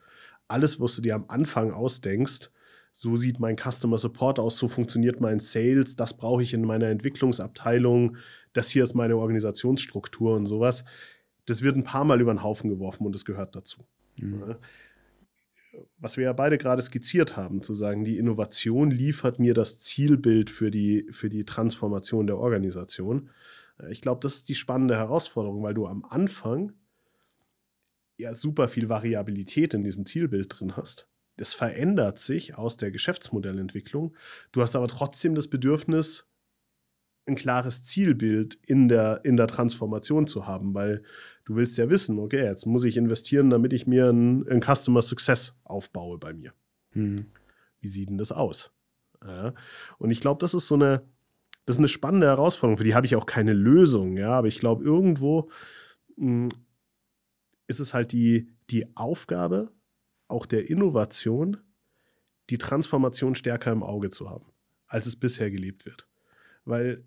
Alles, 0.47 0.79
was 0.79 0.95
du 0.95 1.01
dir 1.01 1.15
am 1.15 1.25
Anfang 1.27 1.71
ausdenkst, 1.71 2.49
so 2.91 3.15
sieht 3.15 3.39
mein 3.39 3.57
Customer 3.57 3.97
Support 3.97 4.39
aus, 4.39 4.57
so 4.57 4.67
funktioniert 4.67 5.21
mein 5.21 5.39
Sales, 5.39 5.95
das 5.95 6.15
brauche 6.15 6.41
ich 6.41 6.53
in 6.53 6.63
meiner 6.63 6.87
Entwicklungsabteilung, 6.87 8.17
das 8.53 8.69
hier 8.69 8.83
ist 8.83 8.95
meine 8.95 9.17
Organisationsstruktur 9.17 10.35
und 10.35 10.47
sowas. 10.47 10.83
Das 11.45 11.61
wird 11.61 11.77
ein 11.77 11.83
paar 11.83 12.05
Mal 12.05 12.21
über 12.21 12.33
den 12.33 12.43
Haufen 12.43 12.69
geworfen 12.69 13.05
und 13.05 13.13
das 13.13 13.25
gehört 13.25 13.55
dazu. 13.55 13.85
Mhm 14.15 14.55
was 15.97 16.17
wir 16.17 16.25
ja 16.25 16.33
beide 16.33 16.57
gerade 16.57 16.81
skizziert 16.81 17.37
haben, 17.37 17.61
zu 17.61 17.73
sagen, 17.73 18.03
die 18.03 18.17
Innovation 18.17 18.91
liefert 18.91 19.39
mir 19.39 19.53
das 19.53 19.79
Zielbild 19.79 20.49
für 20.49 20.71
die, 20.71 21.07
für 21.11 21.29
die 21.29 21.45
Transformation 21.45 22.27
der 22.27 22.37
Organisation. 22.37 23.29
Äh, 23.79 23.91
ich 23.91 24.01
glaube, 24.01 24.19
das 24.21 24.35
ist 24.35 24.49
die 24.49 24.55
spannende 24.55 24.95
Herausforderung, 24.95 25.63
weil 25.63 25.73
du 25.73 25.87
am 25.87 26.03
Anfang 26.05 26.73
ja 28.17 28.33
super 28.33 28.67
viel 28.67 28.89
Variabilität 28.89 29.73
in 29.73 29.83
diesem 29.83 30.05
Zielbild 30.05 30.59
drin 30.59 30.75
hast. 30.75 31.07
Das 31.37 31.53
verändert 31.53 32.17
sich 32.17 32.57
aus 32.57 32.77
der 32.77 32.89
Geschäftsmodellentwicklung. 32.89 34.15
Du 34.51 34.61
hast 34.61 34.75
aber 34.75 34.87
trotzdem 34.87 35.35
das 35.35 35.47
Bedürfnis, 35.47 36.27
ein 37.27 37.35
klares 37.35 37.83
Zielbild 37.83 38.55
in 38.63 38.87
der, 38.87 39.21
in 39.23 39.37
der 39.37 39.47
Transformation 39.47 40.27
zu 40.27 40.47
haben, 40.47 40.73
weil 40.73 41.03
du 41.45 41.55
willst 41.55 41.77
ja 41.77 41.89
wissen, 41.89 42.19
okay, 42.19 42.43
jetzt 42.43 42.65
muss 42.65 42.83
ich 42.83 42.97
investieren, 42.97 43.49
damit 43.49 43.73
ich 43.73 43.85
mir 43.87 44.09
ein, 44.09 44.47
ein 44.47 44.61
Customer 44.61 45.01
Success 45.01 45.55
aufbaue 45.63 46.17
bei 46.17 46.33
mir. 46.33 46.53
Mhm. 46.93 47.27
Wie 47.79 47.87
sieht 47.87 48.09
denn 48.09 48.17
das 48.17 48.31
aus? 48.31 48.71
Ja. 49.25 49.53
Und 49.97 50.11
ich 50.11 50.19
glaube, 50.19 50.39
das 50.39 50.53
ist 50.53 50.67
so 50.67 50.75
eine, 50.75 51.03
das 51.65 51.75
ist 51.75 51.79
eine 51.79 51.87
spannende 51.87 52.27
Herausforderung, 52.27 52.77
für 52.77 52.83
die 52.83 52.95
habe 52.95 53.05
ich 53.05 53.15
auch 53.15 53.25
keine 53.25 53.53
Lösung, 53.53 54.17
ja, 54.17 54.31
aber 54.31 54.47
ich 54.47 54.59
glaube, 54.59 54.83
irgendwo 54.83 55.49
mh, 56.15 56.49
hm, 56.49 56.49
ist 57.67 57.81
es 57.81 57.93
halt 57.93 58.13
die, 58.13 58.49
die 58.69 58.95
Aufgabe 58.95 59.71
auch 60.29 60.45
der 60.45 60.69
Innovation, 60.69 61.57
die 62.49 62.57
Transformation 62.57 63.35
stärker 63.35 63.71
im 63.71 63.83
Auge 63.83 64.09
zu 64.09 64.29
haben, 64.29 64.45
als 64.87 65.05
es 65.05 65.17
bisher 65.17 65.51
gelebt 65.51 65.85
wird. 65.85 66.07
Weil 66.63 67.03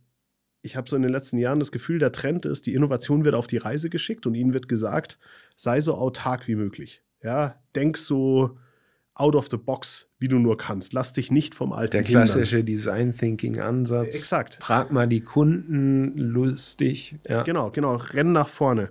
ich 0.63 0.77
habe 0.77 0.89
so 0.89 0.97
in 0.97 1.03
den 1.03 1.11
letzten 1.11 1.39
Jahren 1.39 1.59
das 1.59 1.73
Gefühl, 1.73 1.99
der 1.99 2.13
Trend 2.13 2.45
ist, 2.45 2.67
die 2.67 2.75
Innovation 2.75 3.25
wird 3.25 3.35
auf 3.35 3.47
die 3.47 3.57
Reise 3.57 3.91
geschickt 3.91 4.27
und 4.27 4.35
ihnen 4.35 4.53
wird 4.53 4.69
gesagt, 4.69 5.19
sei 5.57 5.81
so 5.81 5.95
autark 5.95 6.49
wie 6.49 6.55
möglich. 6.55 7.03
Ja, 7.23 7.61
denk 7.75 7.97
so 7.97 8.59
out 9.15 9.35
of 9.35 9.49
the 9.51 9.57
box, 9.57 10.09
wie 10.19 10.29
du 10.29 10.39
nur 10.39 10.57
kannst. 10.57 10.93
Lass 10.93 11.13
dich 11.13 11.31
nicht 11.31 11.55
vom 11.55 11.73
Alten 11.73 11.93
Der 11.93 12.03
klassische 12.03 12.59
hindern. 12.59 12.67
Design 12.67 13.13
Thinking 13.13 13.61
Ansatz. 13.61 14.15
Exakt. 14.15 14.59
Frag 14.61 14.93
mal 14.93 15.09
die 15.09 15.21
Kunden 15.21 16.17
lustig. 16.17 17.19
Ja. 17.29 17.43
Genau, 17.43 17.71
genau. 17.71 17.97
Renn 17.97 18.33
nach 18.33 18.49
vorne. 18.49 18.91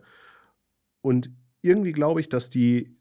Und 1.02 1.32
irgendwie 1.62 1.92
glaube 1.92 2.20
ich, 2.20 2.30
dass 2.30 2.50
die 2.50 2.96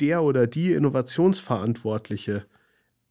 der 0.00 0.22
oder 0.22 0.46
die 0.46 0.72
Innovationsverantwortliche 0.72 2.46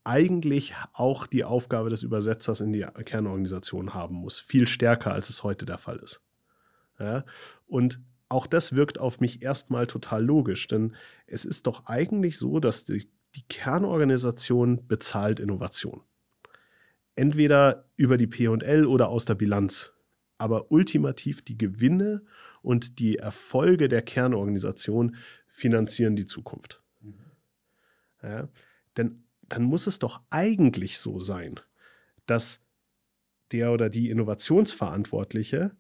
eigentlich 0.05 0.75
auch 0.93 1.27
die 1.27 1.43
Aufgabe 1.43 1.89
des 1.89 2.03
Übersetzers 2.03 2.61
in 2.61 2.71
die 2.71 2.85
Kernorganisation 3.05 3.93
haben 3.93 4.15
muss. 4.15 4.39
Viel 4.39 4.67
stärker, 4.67 5.11
als 5.11 5.29
es 5.29 5.43
heute 5.43 5.65
der 5.65 5.79
Fall 5.79 5.97
ist. 5.97 6.21
Ja? 6.99 7.25
Und 7.65 7.99
auch 8.29 8.47
das 8.47 8.75
wirkt 8.75 8.99
auf 8.99 9.19
mich 9.19 9.41
erstmal 9.41 9.87
total 9.87 10.23
logisch, 10.23 10.67
denn 10.67 10.95
es 11.27 11.43
ist 11.43 11.67
doch 11.67 11.85
eigentlich 11.87 12.37
so, 12.37 12.59
dass 12.59 12.85
die, 12.85 13.09
die 13.35 13.43
Kernorganisation 13.49 14.87
bezahlt 14.87 15.39
Innovation. 15.39 16.01
Entweder 17.15 17.89
über 17.95 18.17
die 18.17 18.27
PL 18.27 18.85
oder 18.85 19.09
aus 19.09 19.25
der 19.25 19.35
Bilanz. 19.35 19.91
Aber 20.37 20.71
ultimativ 20.71 21.43
die 21.43 21.57
Gewinne 21.57 22.23
und 22.61 22.99
die 22.99 23.17
Erfolge 23.17 23.87
der 23.87 24.01
Kernorganisation 24.01 25.15
finanzieren 25.47 26.15
die 26.15 26.25
Zukunft. 26.25 26.83
Mhm. 27.01 27.15
Ja? 28.21 28.49
Denn 28.97 29.24
dann 29.49 29.63
muss 29.63 29.88
es 29.88 29.99
doch 29.99 30.23
eigentlich 30.29 30.97
so 30.99 31.19
sein, 31.19 31.60
dass 32.25 32.62
der 33.51 33.71
oder 33.71 33.89
die 33.89 34.10
Innovationsverantwortliche 34.10 35.75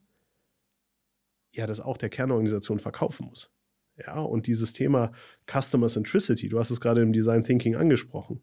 ja 1.51 1.67
das 1.67 1.79
auch 1.79 1.97
der 1.97 2.09
Kernorganisation 2.09 2.79
verkaufen 2.79 3.27
muss. 3.27 3.49
Ja, 3.97 4.19
und 4.19 4.47
dieses 4.47 4.73
Thema 4.73 5.13
Customer 5.49 5.87
Centricity, 5.87 6.49
du 6.49 6.59
hast 6.59 6.69
es 6.69 6.81
gerade 6.81 7.01
im 7.01 7.13
Design 7.13 7.43
Thinking 7.43 7.75
angesprochen. 7.75 8.41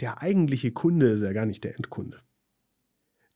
Der 0.00 0.20
eigentliche 0.20 0.72
Kunde 0.72 1.08
ist 1.10 1.22
ja 1.22 1.32
gar 1.32 1.46
nicht 1.46 1.62
der 1.64 1.76
Endkunde. 1.76 2.20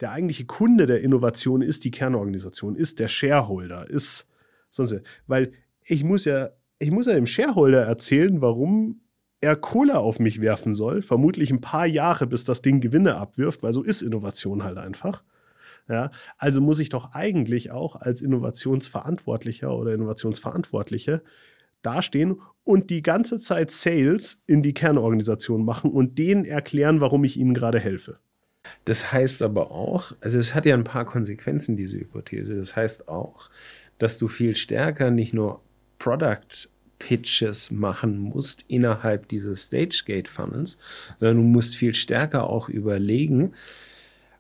der 0.03 0.11
eigentliche 0.11 0.45
Kunde 0.47 0.87
der 0.87 1.01
Innovation 1.01 1.63
ist 1.63 1.85
die 1.85 1.93
Kernorganisation, 1.93 2.75
ist 2.75 2.99
der 2.99 3.07
Shareholder, 3.07 3.89
ist 3.89 4.27
sonst, 4.69 5.01
weil 5.29 5.53
ich 5.85 6.03
muss 6.03 6.25
ja, 6.25 6.51
ich 6.81 6.91
muss 6.91 7.07
ja 7.07 7.15
dem 7.15 7.27
Shareholder 7.27 7.83
erzählen, 7.83 8.41
warum 8.41 9.02
er 9.43 9.57
Kohle 9.57 9.99
auf 9.99 10.21
mich 10.21 10.41
werfen 10.41 10.73
soll, 10.73 11.03
vermutlich 11.03 11.51
ein 11.51 11.61
paar 11.61 11.87
Jahre, 11.87 12.27
bis 12.27 12.45
das 12.45 12.63
Ding 12.63 12.81
Gewinne 12.81 13.17
abwirft, 13.17 13.63
weil 13.63 13.73
so 13.73 13.83
ist 13.83 14.01
Innovation 14.01 14.63
halt 14.63 14.79
einfach. 14.79 15.23
Ja, 15.89 16.13
also 16.39 16.61
muss 16.61 16.79
ich 16.79 16.91
doch 16.91 17.13
eigentlich 17.13 17.73
auch 17.73 17.97
als 17.97 18.23
Innovationsverantwortlicher 18.23 19.77
oder 19.77 19.93
Innovationsverantwortliche 19.93 21.23
dastehen 21.83 22.41
und 22.63 22.91
die 22.91 23.03
ganze 23.03 23.41
Zeit 23.41 23.73
Sales 23.73 24.39
in 24.47 24.63
die 24.63 24.75
Kernorganisation 24.75 25.65
machen 25.65 25.91
und 25.91 26.19
denen 26.19 26.45
erklären, 26.45 27.01
warum 27.01 27.25
ich 27.25 27.37
ihnen 27.37 27.53
gerade 27.53 27.81
helfe. 27.81 28.19
Das 28.85 29.13
heißt 29.13 29.43
aber 29.43 29.73
auch, 29.73 30.13
also 30.21 30.39
es 30.39 30.55
hat 30.55 30.67
ja 30.67 30.75
ein 30.75 30.85
paar 30.85 31.05
Konsequenzen, 31.05 31.77
diese 31.77 31.99
Hypothese. 31.99 32.55
Das 32.55 32.77
heißt 32.77 33.09
auch, 33.09 33.51
dass 33.99 34.19
du 34.19 34.29
viel 34.29 34.55
stärker 34.55 35.11
nicht 35.11 35.35
nur 35.35 35.63
Product 35.99 36.69
Pitches 37.03 37.73
machen 37.73 38.17
musst 38.17 38.65
innerhalb 38.69 39.27
dieses 39.27 39.67
Stage-Gate 39.67 40.29
Funnels, 40.29 40.79
sondern 41.19 41.39
du 41.39 41.43
musst 41.43 41.75
viel 41.75 41.95
stärker 41.95 42.49
auch 42.49 42.69
überlegen, 42.69 43.53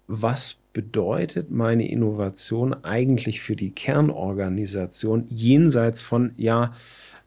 was 0.06 0.58
bedeutet 0.72 1.50
meine 1.50 1.90
Innovation 1.90 2.72
eigentlich 2.84 3.40
für 3.40 3.56
die 3.56 3.70
Kernorganisation 3.70 5.24
jenseits 5.28 6.02
von, 6.02 6.32
ja, 6.36 6.72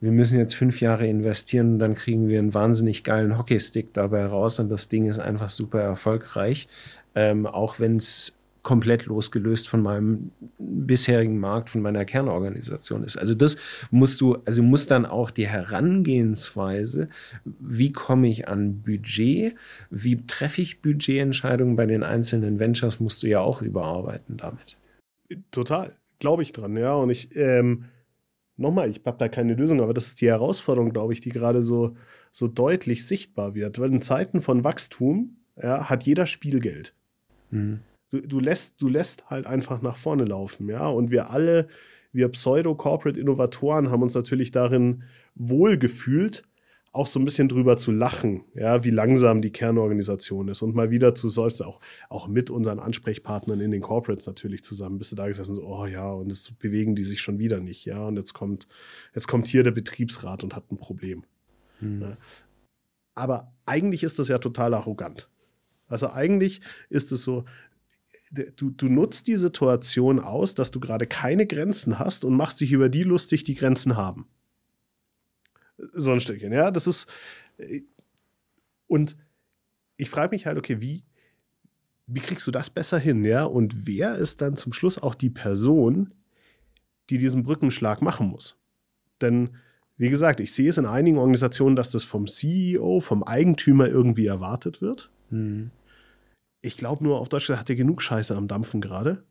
wir 0.00 0.10
müssen 0.10 0.38
jetzt 0.38 0.54
fünf 0.54 0.80
Jahre 0.80 1.06
investieren 1.06 1.74
und 1.74 1.78
dann 1.80 1.94
kriegen 1.94 2.28
wir 2.28 2.38
einen 2.38 2.54
wahnsinnig 2.54 3.04
geilen 3.04 3.36
Hockeystick 3.36 3.92
dabei 3.92 4.24
raus 4.24 4.58
und 4.58 4.70
das 4.70 4.88
Ding 4.88 5.06
ist 5.06 5.18
einfach 5.18 5.50
super 5.50 5.80
erfolgreich, 5.80 6.66
ähm, 7.14 7.46
auch 7.46 7.78
wenn 7.78 7.96
es 7.96 8.36
komplett 8.66 9.06
losgelöst 9.06 9.68
von 9.68 9.80
meinem 9.80 10.32
bisherigen 10.58 11.38
Markt, 11.38 11.70
von 11.70 11.82
meiner 11.82 12.04
Kernorganisation 12.04 13.04
ist. 13.04 13.16
Also 13.16 13.36
das 13.36 13.56
musst 13.92 14.20
du, 14.20 14.38
also 14.44 14.60
muss 14.60 14.88
dann 14.88 15.06
auch 15.06 15.30
die 15.30 15.46
Herangehensweise, 15.46 17.08
wie 17.44 17.92
komme 17.92 18.26
ich 18.26 18.48
an 18.48 18.82
Budget, 18.82 19.54
wie 19.90 20.26
treffe 20.26 20.62
ich 20.62 20.82
Budgetentscheidungen 20.82 21.76
bei 21.76 21.86
den 21.86 22.02
einzelnen 22.02 22.58
Ventures, 22.58 22.98
musst 22.98 23.22
du 23.22 23.28
ja 23.28 23.38
auch 23.38 23.62
überarbeiten 23.62 24.38
damit. 24.38 24.78
Total, 25.52 25.94
glaube 26.18 26.42
ich 26.42 26.50
dran, 26.52 26.76
ja. 26.76 26.92
Und 26.94 27.10
ich, 27.10 27.36
ähm, 27.36 27.84
nochmal, 28.56 28.90
ich 28.90 29.02
habe 29.04 29.16
da 29.16 29.28
keine 29.28 29.54
Lösung, 29.54 29.80
aber 29.80 29.94
das 29.94 30.08
ist 30.08 30.20
die 30.20 30.26
Herausforderung, 30.28 30.90
glaube 30.90 31.12
ich, 31.12 31.20
die 31.20 31.30
gerade 31.30 31.62
so, 31.62 31.96
so 32.32 32.48
deutlich 32.48 33.06
sichtbar 33.06 33.54
wird. 33.54 33.78
Weil 33.78 33.92
in 33.92 34.02
Zeiten 34.02 34.40
von 34.40 34.64
Wachstum 34.64 35.36
ja, 35.56 35.88
hat 35.88 36.02
jeder 36.02 36.26
Spielgeld. 36.26 36.94
Mhm 37.52 37.78
du, 38.20 38.28
du, 38.28 38.40
lässt, 38.40 38.80
du 38.80 38.88
lässt 38.88 39.28
halt 39.30 39.46
einfach 39.46 39.82
nach 39.82 39.96
vorne 39.96 40.24
laufen, 40.24 40.68
ja. 40.68 40.86
Und 40.88 41.10
wir 41.10 41.30
alle, 41.30 41.68
wir 42.12 42.28
Pseudo-Corporate-Innovatoren 42.28 43.90
haben 43.90 44.02
uns 44.02 44.14
natürlich 44.14 44.50
darin 44.50 45.04
wohlgefühlt, 45.34 46.44
auch 46.92 47.06
so 47.06 47.20
ein 47.20 47.26
bisschen 47.26 47.48
drüber 47.48 47.76
zu 47.76 47.92
lachen, 47.92 48.44
ja, 48.54 48.82
wie 48.82 48.90
langsam 48.90 49.42
die 49.42 49.50
Kernorganisation 49.50 50.48
ist 50.48 50.62
und 50.62 50.74
mal 50.74 50.90
wieder 50.90 51.14
zu 51.14 51.28
seufzen, 51.28 51.66
auch, 51.66 51.78
auch 52.08 52.26
mit 52.26 52.48
unseren 52.48 52.78
Ansprechpartnern 52.78 53.60
in 53.60 53.70
den 53.70 53.82
Corporates 53.82 54.26
natürlich 54.26 54.64
zusammen, 54.64 54.96
bist 54.96 55.12
du 55.12 55.16
da 55.16 55.28
gesessen, 55.28 55.54
so, 55.54 55.66
oh 55.66 55.84
ja, 55.84 56.10
und 56.10 56.32
es 56.32 56.52
bewegen 56.52 56.94
die 56.94 57.04
sich 57.04 57.20
schon 57.20 57.38
wieder 57.38 57.60
nicht, 57.60 57.84
ja, 57.84 58.06
und 58.06 58.16
jetzt 58.16 58.32
kommt, 58.32 58.66
jetzt 59.14 59.28
kommt 59.28 59.46
hier 59.46 59.62
der 59.62 59.72
Betriebsrat 59.72 60.42
und 60.42 60.56
hat 60.56 60.72
ein 60.72 60.78
Problem. 60.78 61.24
Hm. 61.80 62.00
Ja. 62.00 62.16
Aber 63.14 63.52
eigentlich 63.66 64.02
ist 64.02 64.18
das 64.18 64.28
ja 64.28 64.38
total 64.38 64.72
arrogant. 64.72 65.28
Also 65.88 66.10
eigentlich 66.10 66.60
ist 66.88 67.12
es 67.12 67.22
so, 67.22 67.44
du, 68.32 68.70
du 68.70 68.88
nutzt 68.88 69.26
die 69.26 69.36
Situation 69.36 70.20
aus, 70.20 70.54
dass 70.54 70.70
du 70.70 70.80
gerade 70.80 71.06
keine 71.06 71.46
Grenzen 71.46 71.98
hast 71.98 72.24
und 72.24 72.36
machst 72.36 72.60
dich 72.60 72.72
über 72.72 72.88
die 72.88 73.02
lustig, 73.02 73.44
die 73.44 73.54
Grenzen 73.54 73.96
haben. 73.96 74.26
So 75.78 76.12
ein 76.12 76.20
Stückchen, 76.20 76.52
ja. 76.52 76.70
Das 76.70 76.86
ist. 76.86 77.06
Und 78.86 79.16
ich 79.96 80.10
frage 80.10 80.34
mich 80.34 80.46
halt, 80.46 80.58
okay, 80.58 80.80
wie, 80.80 81.04
wie 82.06 82.20
kriegst 82.20 82.46
du 82.46 82.50
das 82.50 82.70
besser 82.70 82.98
hin, 82.98 83.24
ja? 83.24 83.44
Und 83.44 83.86
wer 83.86 84.16
ist 84.16 84.40
dann 84.40 84.56
zum 84.56 84.72
Schluss 84.72 84.98
auch 84.98 85.14
die 85.14 85.30
Person, 85.30 86.14
die 87.10 87.18
diesen 87.18 87.42
Brückenschlag 87.42 88.02
machen 88.02 88.28
muss? 88.28 88.56
Denn, 89.20 89.56
wie 89.96 90.10
gesagt, 90.10 90.40
ich 90.40 90.52
sehe 90.52 90.68
es 90.68 90.78
in 90.78 90.86
einigen 90.86 91.18
Organisationen, 91.18 91.76
dass 91.76 91.90
das 91.90 92.04
vom 92.04 92.26
CEO, 92.26 93.00
vom 93.00 93.22
Eigentümer 93.22 93.88
irgendwie 93.88 94.26
erwartet 94.26 94.80
wird. 94.80 95.10
Mhm 95.30 95.70
ich 96.60 96.76
glaube 96.76 97.04
nur, 97.04 97.20
auf 97.20 97.28
Deutsch 97.28 97.48
hat 97.48 97.70
er 97.70 97.76
genug 97.76 98.02
Scheiße 98.02 98.34
am 98.36 98.48
Dampfen 98.48 98.80
gerade. 98.80 99.24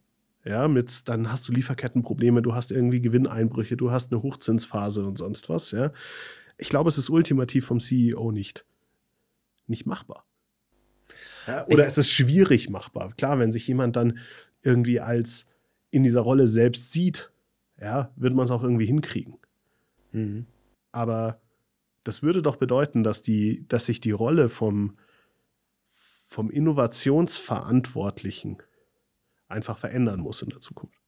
Ja, 0.43 0.67
mit, 0.67 1.07
dann 1.09 1.31
hast 1.31 1.47
du 1.47 1.53
Lieferkettenprobleme, 1.53 2.43
du 2.43 2.53
hast 2.53 2.71
irgendwie 2.71 3.01
Gewinneinbrüche, 3.01 3.77
du 3.77 3.91
hast 3.91 4.11
eine 4.11 4.21
Hochzinsphase 4.21 5.03
und 5.03 5.17
sonst 5.17 5.49
was, 5.49 5.71
ja. 5.71 5.91
Ich 6.57 6.69
glaube, 6.69 6.87
es 6.87 6.97
ist 6.97 7.09
ultimativ 7.09 7.65
vom 7.65 7.79
CEO 7.79 8.31
nicht, 8.31 8.65
nicht 9.67 9.87
machbar. 9.87 10.25
Ja, 11.47 11.65
oder 11.67 11.83
ich, 11.83 11.87
es 11.87 11.97
ist 11.97 12.11
schwierig 12.11 12.69
machbar. 12.69 13.13
Klar, 13.17 13.39
wenn 13.39 13.51
sich 13.51 13.67
jemand 13.67 13.95
dann 13.95 14.19
irgendwie 14.61 14.99
als 14.99 15.47
in 15.89 16.03
dieser 16.03 16.21
Rolle 16.21 16.47
selbst 16.47 16.91
sieht, 16.91 17.31
ja, 17.81 18.11
wird 18.15 18.33
man 18.33 18.45
es 18.45 18.51
auch 18.51 18.63
irgendwie 18.63 18.85
hinkriegen. 18.85 19.37
Mhm. 20.11 20.45
Aber 20.91 21.41
das 22.03 22.23
würde 22.23 22.41
doch 22.41 22.55
bedeuten, 22.55 23.03
dass, 23.03 23.21
die, 23.21 23.65
dass 23.67 23.85
sich 23.85 23.99
die 23.99 24.11
Rolle 24.11 24.49
vom, 24.49 24.97
vom 26.25 26.49
Innovationsverantwortlichen 26.49 28.57
einfach 29.47 29.77
verändern 29.77 30.19
muss 30.19 30.41
in 30.41 30.49
der 30.49 30.59
Zukunft. 30.59 30.99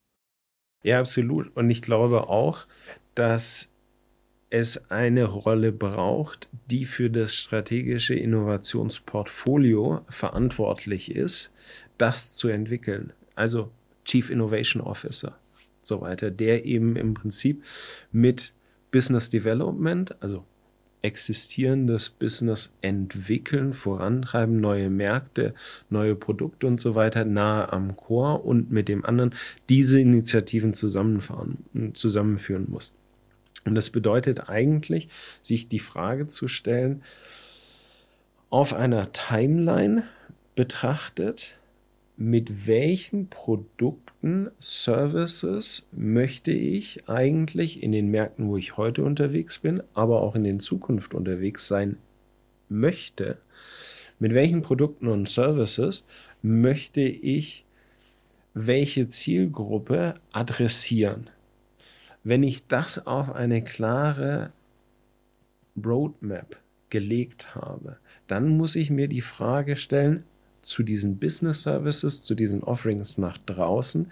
Ja, 0.82 1.00
absolut. 1.00 1.54
Und 1.56 1.70
ich 1.70 1.82
glaube 1.82 2.28
auch, 2.28 2.66
dass 3.14 3.72
es 4.50 4.90
eine 4.90 5.24
Rolle 5.24 5.72
braucht, 5.72 6.48
die 6.70 6.84
für 6.84 7.10
das 7.10 7.34
strategische 7.34 8.14
Innovationsportfolio 8.14 10.04
verantwortlich 10.08 11.14
ist, 11.14 11.52
das 11.98 12.32
zu 12.32 12.48
entwickeln. 12.48 13.12
Also 13.34 13.70
Chief 14.04 14.30
Innovation 14.30 14.82
Officer, 14.82 15.38
so 15.82 16.00
weiter, 16.00 16.30
der 16.30 16.64
eben 16.64 16.96
im 16.96 17.14
Prinzip 17.14 17.62
mit 18.10 18.54
Business 18.90 19.28
Development, 19.28 20.20
also 20.22 20.46
existierendes 21.02 22.08
Business 22.08 22.72
entwickeln, 22.80 23.72
vorantreiben, 23.72 24.60
neue 24.60 24.90
Märkte, 24.90 25.54
neue 25.90 26.14
Produkte 26.14 26.66
und 26.66 26.80
so 26.80 26.94
weiter 26.94 27.24
nahe 27.24 27.72
am 27.72 27.96
Chor 27.96 28.44
und 28.44 28.70
mit 28.70 28.88
dem 28.88 29.04
anderen 29.04 29.34
diese 29.68 30.00
Initiativen 30.00 30.74
zusammenfahren, 30.74 31.58
zusammenführen 31.94 32.66
muss. 32.68 32.92
Und 33.64 33.74
das 33.74 33.90
bedeutet 33.90 34.48
eigentlich, 34.48 35.08
sich 35.42 35.68
die 35.68 35.78
Frage 35.78 36.26
zu 36.26 36.48
stellen, 36.48 37.02
auf 38.50 38.72
einer 38.72 39.12
Timeline 39.12 40.04
betrachtet, 40.54 41.57
mit 42.18 42.66
welchen 42.66 43.28
Produkten, 43.28 44.50
Services 44.58 45.86
möchte 45.92 46.50
ich 46.50 47.08
eigentlich 47.08 47.80
in 47.80 47.92
den 47.92 48.10
Märkten, 48.10 48.48
wo 48.48 48.56
ich 48.56 48.76
heute 48.76 49.04
unterwegs 49.04 49.60
bin, 49.60 49.84
aber 49.94 50.20
auch 50.22 50.34
in 50.34 50.42
den 50.42 50.58
Zukunft 50.58 51.14
unterwegs 51.14 51.68
sein 51.68 51.96
möchte, 52.68 53.38
mit 54.18 54.34
welchen 54.34 54.62
Produkten 54.62 55.06
und 55.06 55.28
Services 55.28 56.04
möchte 56.42 57.02
ich 57.02 57.64
welche 58.52 59.06
Zielgruppe 59.06 60.14
adressieren. 60.32 61.30
Wenn 62.24 62.42
ich 62.42 62.66
das 62.66 63.06
auf 63.06 63.30
eine 63.30 63.62
klare 63.62 64.52
Roadmap 65.76 66.56
gelegt 66.90 67.54
habe, 67.54 67.98
dann 68.26 68.48
muss 68.48 68.74
ich 68.74 68.90
mir 68.90 69.06
die 69.06 69.20
Frage 69.20 69.76
stellen, 69.76 70.24
zu 70.68 70.82
diesen 70.82 71.18
Business 71.18 71.62
Services, 71.62 72.22
zu 72.22 72.34
diesen 72.34 72.62
Offerings 72.62 73.18
nach 73.18 73.38
draußen, 73.38 74.10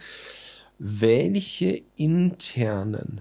welche 0.79 1.83
internen 1.97 3.21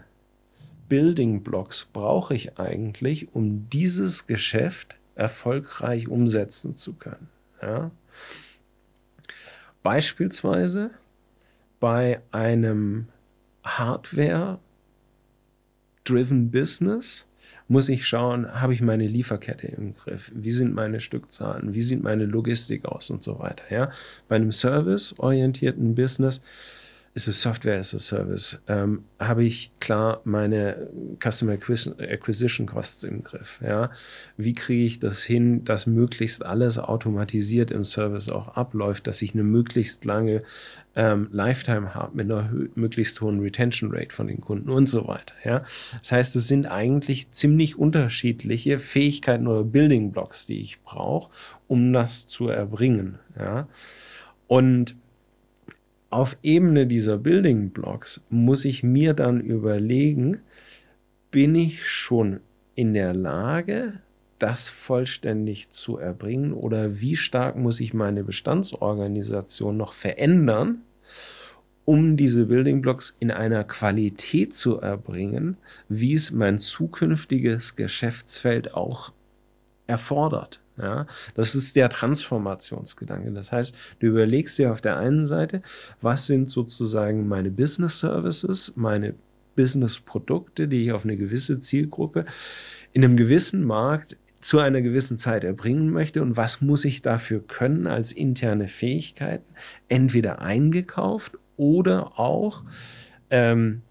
Building 0.89 1.43
Blocks 1.43 1.87
brauche 1.91 2.35
ich 2.35 2.59
eigentlich, 2.59 3.33
um 3.33 3.69
dieses 3.69 4.27
Geschäft 4.27 4.97
erfolgreich 5.15 6.07
umsetzen 6.07 6.75
zu 6.75 6.93
können. 6.93 7.29
Ja? 7.61 7.91
Beispielsweise 9.83 10.91
bei 11.79 12.21
einem 12.31 13.07
Hardware-driven 13.63 16.51
Business 16.51 17.25
muss 17.67 17.89
ich 17.89 18.07
schauen, 18.07 18.61
habe 18.61 18.73
ich 18.73 18.81
meine 18.81 19.07
Lieferkette 19.07 19.67
im 19.67 19.95
Griff? 19.95 20.31
Wie 20.35 20.51
sind 20.51 20.73
meine 20.73 20.99
Stückzahlen? 20.99 21.73
Wie 21.73 21.81
sieht 21.81 22.03
meine 22.03 22.25
Logistik 22.25 22.85
aus 22.85 23.09
und 23.09 23.23
so 23.23 23.39
weiter? 23.39 23.63
Ja? 23.69 23.91
Bei 24.27 24.35
einem 24.35 24.51
serviceorientierten 24.51 25.95
Business 25.95 26.41
ist 27.15 27.29
es 27.29 27.41
Software 27.41 27.79
as 27.79 27.95
a 27.95 27.99
Service? 27.99 28.61
Ähm, 28.67 29.05
habe 29.19 29.45
ich 29.45 29.71
klar 29.79 30.19
meine 30.25 30.89
Customer 31.23 31.53
Acquisition 31.53 32.67
Costs 32.67 33.05
im 33.05 33.23
Griff? 33.23 33.61
Ja? 33.65 33.89
Wie 34.35 34.51
kriege 34.51 34.85
ich 34.85 34.99
das 34.99 35.23
hin, 35.23 35.63
dass 35.63 35.87
möglichst 35.87 36.45
alles 36.45 36.77
automatisiert 36.77 37.71
im 37.71 37.85
Service 37.85 38.27
auch 38.27 38.49
abläuft, 38.49 39.07
dass 39.07 39.21
ich 39.21 39.33
eine 39.33 39.43
möglichst 39.43 40.03
lange 40.03 40.43
ähm, 40.97 41.29
Lifetime 41.31 41.95
habe 41.95 42.17
mit 42.17 42.29
einer 42.29 42.51
möglichst 42.75 43.21
hohen 43.21 43.39
Retention 43.39 43.91
Rate 43.93 44.13
von 44.13 44.27
den 44.27 44.41
Kunden 44.41 44.69
und 44.69 44.87
so 44.87 45.07
weiter. 45.07 45.35
Ja? 45.45 45.63
Das 46.01 46.11
heißt, 46.11 46.35
es 46.35 46.49
sind 46.49 46.65
eigentlich 46.65 47.31
ziemlich 47.31 47.79
unterschiedliche 47.79 48.77
Fähigkeiten 48.77 49.47
oder 49.47 49.63
Building 49.63 50.11
Blocks, 50.11 50.47
die 50.47 50.59
ich 50.59 50.81
brauche, 50.81 51.31
um 51.69 51.93
das 51.93 52.27
zu 52.27 52.49
erbringen. 52.49 53.19
Ja? 53.39 53.69
Und 54.47 54.97
auf 56.09 56.37
Ebene 56.43 56.87
dieser 56.87 57.17
Building 57.17 57.71
Blocks 57.71 58.23
muss 58.29 58.65
ich 58.65 58.83
mir 58.83 59.13
dann 59.13 59.41
überlegen, 59.41 60.39
bin 61.31 61.55
ich 61.55 61.85
schon 61.87 62.39
in 62.75 62.93
der 62.93 63.13
Lage, 63.13 63.99
das 64.39 64.69
vollständig 64.69 65.71
zu 65.71 65.97
erbringen 65.97 66.53
oder 66.53 66.99
wie 66.99 67.15
stark 67.15 67.55
muss 67.55 67.79
ich 67.79 67.93
meine 67.93 68.23
Bestandsorganisation 68.23 69.77
noch 69.77 69.93
verändern, 69.93 70.81
um 71.85 72.17
diese 72.17 72.45
Building 72.45 72.81
Blocks 72.81 73.15
in 73.19 73.31
einer 73.31 73.63
Qualität 73.63 74.53
zu 74.53 74.79
erbringen, 74.79 75.57
wie 75.87 76.13
es 76.13 76.31
mein 76.31 76.59
zukünftiges 76.59 77.75
Geschäftsfeld 77.75 78.73
auch 78.73 79.13
erfordert. 79.87 80.61
Ja, 80.77 81.07
das 81.35 81.55
ist 81.55 81.75
der 81.75 81.89
Transformationsgedanke. 81.89 83.31
Das 83.31 83.51
heißt, 83.51 83.75
du 83.99 84.07
überlegst 84.07 84.57
dir 84.57 84.71
auf 84.71 84.81
der 84.81 84.97
einen 84.97 85.25
Seite, 85.25 85.61
was 86.01 86.27
sind 86.27 86.49
sozusagen 86.49 87.27
meine 87.27 87.49
Business 87.49 87.99
Services, 87.99 88.73
meine 88.75 89.15
Business 89.55 89.99
Produkte, 89.99 90.67
die 90.67 90.83
ich 90.83 90.91
auf 90.91 91.05
eine 91.05 91.15
gewisse 91.15 91.59
Zielgruppe 91.59 92.25
in 92.91 93.03
einem 93.03 93.15
gewissen 93.15 93.63
Markt 93.63 94.17
zu 94.41 94.59
einer 94.59 94.81
gewissen 94.81 95.17
Zeit 95.17 95.43
erbringen 95.43 95.89
möchte 95.89 96.21
und 96.21 96.37
was 96.37 96.61
muss 96.61 96.85
ich 96.85 97.01
dafür 97.01 97.41
können 97.47 97.87
als 97.87 98.11
interne 98.11 98.67
Fähigkeiten, 98.67 99.55
entweder 99.87 100.39
eingekauft 100.39 101.39
oder 101.57 102.19
auch 102.19 102.63
ähm, 103.29 103.81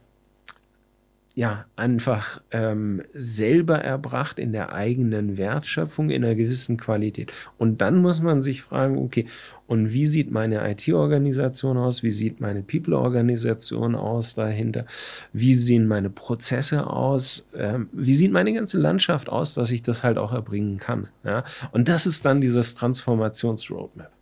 ja, 1.36 1.64
einfach 1.74 2.40
ähm, 2.52 3.02
selber 3.12 3.78
erbracht 3.78 4.38
in 4.38 4.52
der 4.52 4.72
eigenen 4.72 5.36
Wertschöpfung 5.36 6.10
in 6.10 6.24
einer 6.24 6.36
gewissen 6.36 6.76
Qualität. 6.76 7.32
Und 7.58 7.80
dann 7.80 7.98
muss 7.98 8.22
man 8.22 8.40
sich 8.40 8.62
fragen, 8.62 8.98
okay, 8.98 9.26
und 9.66 9.92
wie 9.92 10.06
sieht 10.06 10.30
meine 10.30 10.70
IT-Organisation 10.70 11.76
aus? 11.76 12.04
Wie 12.04 12.12
sieht 12.12 12.40
meine 12.40 12.62
People-Organisation 12.62 13.96
aus 13.96 14.36
dahinter? 14.36 14.86
Wie 15.32 15.54
sehen 15.54 15.88
meine 15.88 16.10
Prozesse 16.10 16.86
aus? 16.86 17.48
Ähm, 17.56 17.88
wie 17.92 18.14
sieht 18.14 18.30
meine 18.30 18.52
ganze 18.52 18.78
Landschaft 18.78 19.28
aus, 19.28 19.54
dass 19.54 19.72
ich 19.72 19.82
das 19.82 20.04
halt 20.04 20.18
auch 20.18 20.32
erbringen 20.32 20.78
kann? 20.78 21.08
Ja? 21.24 21.42
Und 21.72 21.88
das 21.88 22.06
ist 22.06 22.24
dann 22.24 22.40
dieses 22.40 22.76
Transformations-Roadmap. 22.76 24.12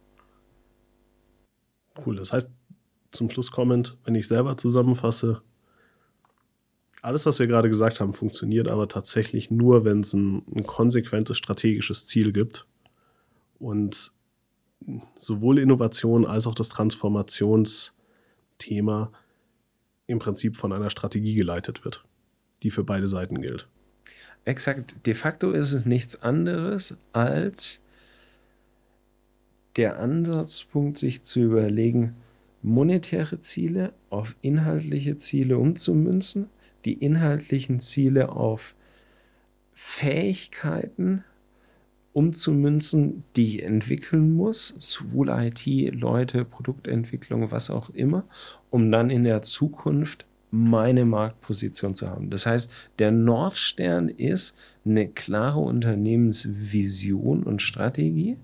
Cool, 2.07 2.17
das 2.17 2.33
heißt, 2.33 2.51
zum 3.11 3.29
Schluss 3.29 3.51
kommend, 3.51 3.99
wenn 4.05 4.15
ich 4.15 4.27
selber 4.27 4.57
zusammenfasse, 4.57 5.43
alles, 7.03 7.27
was 7.27 7.39
wir 7.41 7.49
gerade 7.49 7.69
gesagt 7.69 8.01
haben, 8.01 8.15
funktioniert 8.15 8.69
aber 8.69 8.89
tatsächlich 8.89 9.51
nur, 9.51 9.85
wenn 9.85 10.01
es 10.01 10.15
ein, 10.15 10.43
ein 10.55 10.65
konsequentes 10.65 11.37
strategisches 11.37 12.07
Ziel 12.07 12.33
gibt 12.33 12.67
und 13.59 14.13
sowohl 15.17 15.59
Innovation 15.59 16.25
als 16.25 16.47
auch 16.47 16.55
das 16.55 16.69
Transformationsthema 16.69 19.11
im 20.07 20.21
Prinzip 20.21 20.57
von 20.57 20.73
einer 20.73 20.91
Strategie 20.91 21.35
geleitet 21.35 21.85
wird, 21.85 22.05
die 22.63 22.71
für 22.71 22.85
beide 22.85 23.09
Seiten 23.09 23.41
gilt. 23.41 23.67
Exakt. 24.45 25.07
De 25.07 25.15
facto 25.15 25.53
ist 25.53 25.73
es 25.73 25.87
nichts 25.87 26.21
anderes 26.23 26.97
als 27.13 27.81
der 29.77 29.99
Ansatzpunkt, 29.99 30.99
sich 30.99 31.23
zu 31.23 31.41
überlegen, 31.41 32.15
monetäre 32.63 33.41
Ziele 33.41 33.93
auf 34.11 34.37
inhaltliche 34.43 35.17
Ziele 35.17 35.57
umzumünzen 35.59 36.49
die 36.85 36.95
inhaltlichen 36.95 37.81
Ziele 37.81 38.31
auf 38.31 38.75
Fähigkeiten 39.73 41.25
umzumünzen, 42.13 43.25
die 43.37 43.57
ich 43.57 43.63
entwickeln 43.63 44.35
muss, 44.35 44.75
sowohl 44.79 45.31
IT, 45.31 45.65
Leute, 45.95 46.45
Produktentwicklung, 46.45 47.51
was 47.51 47.71
auch 47.71 47.91
immer, 47.91 48.25
um 48.71 48.91
dann 48.91 49.11
in 49.11 49.25
der 49.25 49.43
Zukunft 49.43 50.27
meine 50.51 51.07
Marktposition 51.07 51.95
zu 51.95 52.11
haben. 52.11 52.29
Das 52.29 52.45
heißt, 52.45 52.71
der 52.99 53.11
Nordstern 53.11 54.11
ist 54.11 54.55
eine 54.85 55.09
klare 55.09 55.61
Unternehmensvision 55.61 57.43
und 57.43 57.63
Strategie 57.63 58.37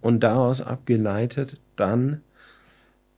und 0.00 0.24
daraus 0.24 0.60
abgeleitet 0.60 1.60
dann 1.76 2.22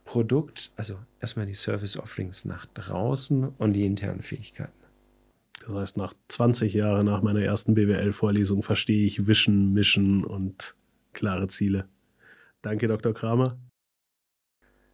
Produkt, 0.06 0.70
also 0.76 0.98
erstmal 1.20 1.44
die 1.44 1.54
Service 1.54 1.98
Offerings 1.98 2.46
nach 2.46 2.64
draußen 2.66 3.48
und 3.58 3.72
die 3.74 3.84
internen 3.84 4.22
Fähigkeiten. 4.22 4.72
Das 5.60 5.74
heißt, 5.74 5.96
nach 5.96 6.14
20 6.28 6.72
Jahren 6.72 7.04
nach 7.04 7.22
meiner 7.22 7.42
ersten 7.42 7.74
BWL-Vorlesung 7.74 8.62
verstehe 8.62 9.04
ich 9.04 9.26
Wischen, 9.26 9.74
Mischen 9.74 10.24
und 10.24 10.76
klare 11.12 11.48
Ziele. 11.48 11.88
Danke, 12.62 12.88
Dr. 12.88 13.12
Kramer. 13.12 13.58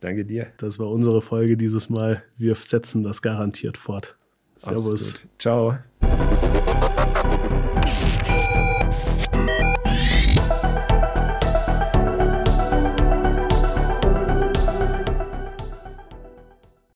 Danke 0.01 0.25
dir. 0.25 0.53
Das 0.57 0.79
war 0.79 0.91
unsere 0.91 1.21
Folge 1.21 1.57
dieses 1.57 1.89
Mal. 1.89 2.25
Wir 2.37 2.55
setzen 2.55 3.03
das 3.03 3.23
garantiert 3.23 3.77
fort. 3.77 4.17
Servus. 4.57 5.27
Ciao. 5.39 5.79